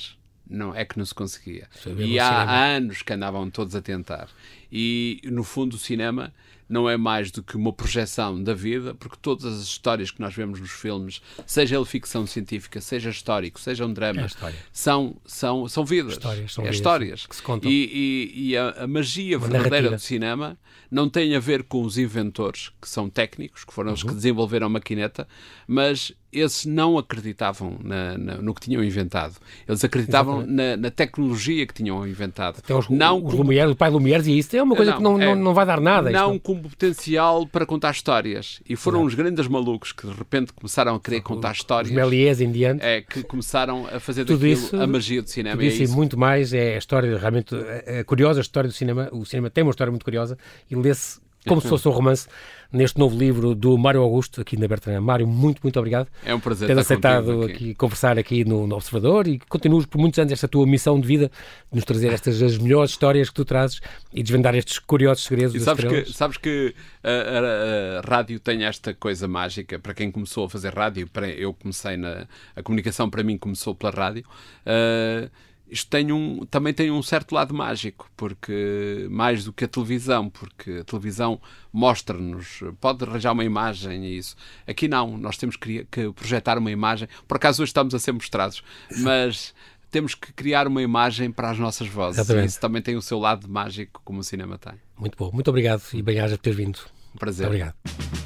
[0.50, 1.70] não é que não se conseguia.
[1.98, 4.28] E há, há, anos que andavam todos a tentar.
[4.70, 6.34] E no fundo o cinema
[6.72, 10.34] não é mais do que uma projeção da vida, porque todas as histórias que nós
[10.34, 15.68] vemos nos filmes, seja ele ficção científica, seja histórico, seja um drama, é são, são,
[15.68, 16.14] são vidas.
[16.14, 17.26] Histórias, são é vidas histórias.
[17.26, 17.70] Que se contam.
[17.70, 17.86] E,
[18.34, 19.96] e, e a, a, magia uma verdadeira narrativa.
[19.98, 20.58] do cinema
[20.90, 23.96] não tem a ver com os inventores, que são técnicos, que foram uhum.
[23.96, 25.28] os que desenvolveram a maquineta,
[25.68, 29.36] mas esses não acreditavam na, na, no que tinham inventado.
[29.68, 32.60] Eles acreditavam na, na, tecnologia que tinham inventado.
[32.60, 33.44] Até os, não os como...
[33.44, 35.54] Lumière, o pai Lumière dizia isso é uma coisa não, que não, é, não, não
[35.54, 36.10] vai dar nada.
[36.10, 36.44] Não isto.
[36.44, 38.62] como potencial para contar histórias.
[38.68, 41.90] E foram os grandes malucos que de repente começaram a querer contar histórias.
[41.90, 42.84] Os Méliès em diante.
[42.84, 45.56] É, que começaram a fazer tudo daquilo isso, a magia do cinema.
[45.56, 45.94] Tudo isso, é isso.
[45.94, 47.56] e muito mais é a história, realmente,
[48.00, 49.10] a curiosa história do cinema.
[49.12, 50.38] O cinema tem uma história muito curiosa
[50.70, 52.28] e lê-se como se fosse um romance
[52.72, 55.02] neste novo livro do Mário Augusto, aqui na Bertrand.
[55.02, 56.08] Mário, muito, muito obrigado.
[56.26, 57.54] É um prazer ter aceitado aqui.
[57.54, 57.76] aqui.
[57.76, 61.32] conversar aqui no, no, Observador e continuas por muitos anos esta tua missão de vida,
[61.72, 63.82] de nos trazer estas as melhores histórias que tu trazes
[64.14, 68.64] e desvendar estes curiosos segredos e sabes que Sabes que a, a, a, rádio tem
[68.64, 72.28] esta coisa mágica, para quem começou a fazer rádio, para, eu comecei na...
[72.56, 74.24] A comunicação para mim começou pela rádio.
[74.66, 75.30] Uh,
[75.72, 80.30] isto tem um, também tem um certo lado mágico, porque mais do que a televisão,
[80.30, 81.40] porque a televisão
[81.72, 84.36] mostra-nos, pode arranjar uma imagem e isso.
[84.68, 87.08] Aqui não, nós temos que, que projetar uma imagem.
[87.26, 88.62] Por acaso hoje estamos a ser mostrados,
[88.98, 89.54] mas
[89.90, 92.20] temos que criar uma imagem para as nossas vozes.
[92.20, 92.46] Exatamente.
[92.46, 94.74] E isso também tem o seu lado mágico, como o cinema tem.
[94.98, 95.32] Muito bom.
[95.32, 96.80] Muito obrigado e bem-aja por ter vindo.
[97.16, 97.48] Um prazer.
[97.48, 98.21] Muito obrigado.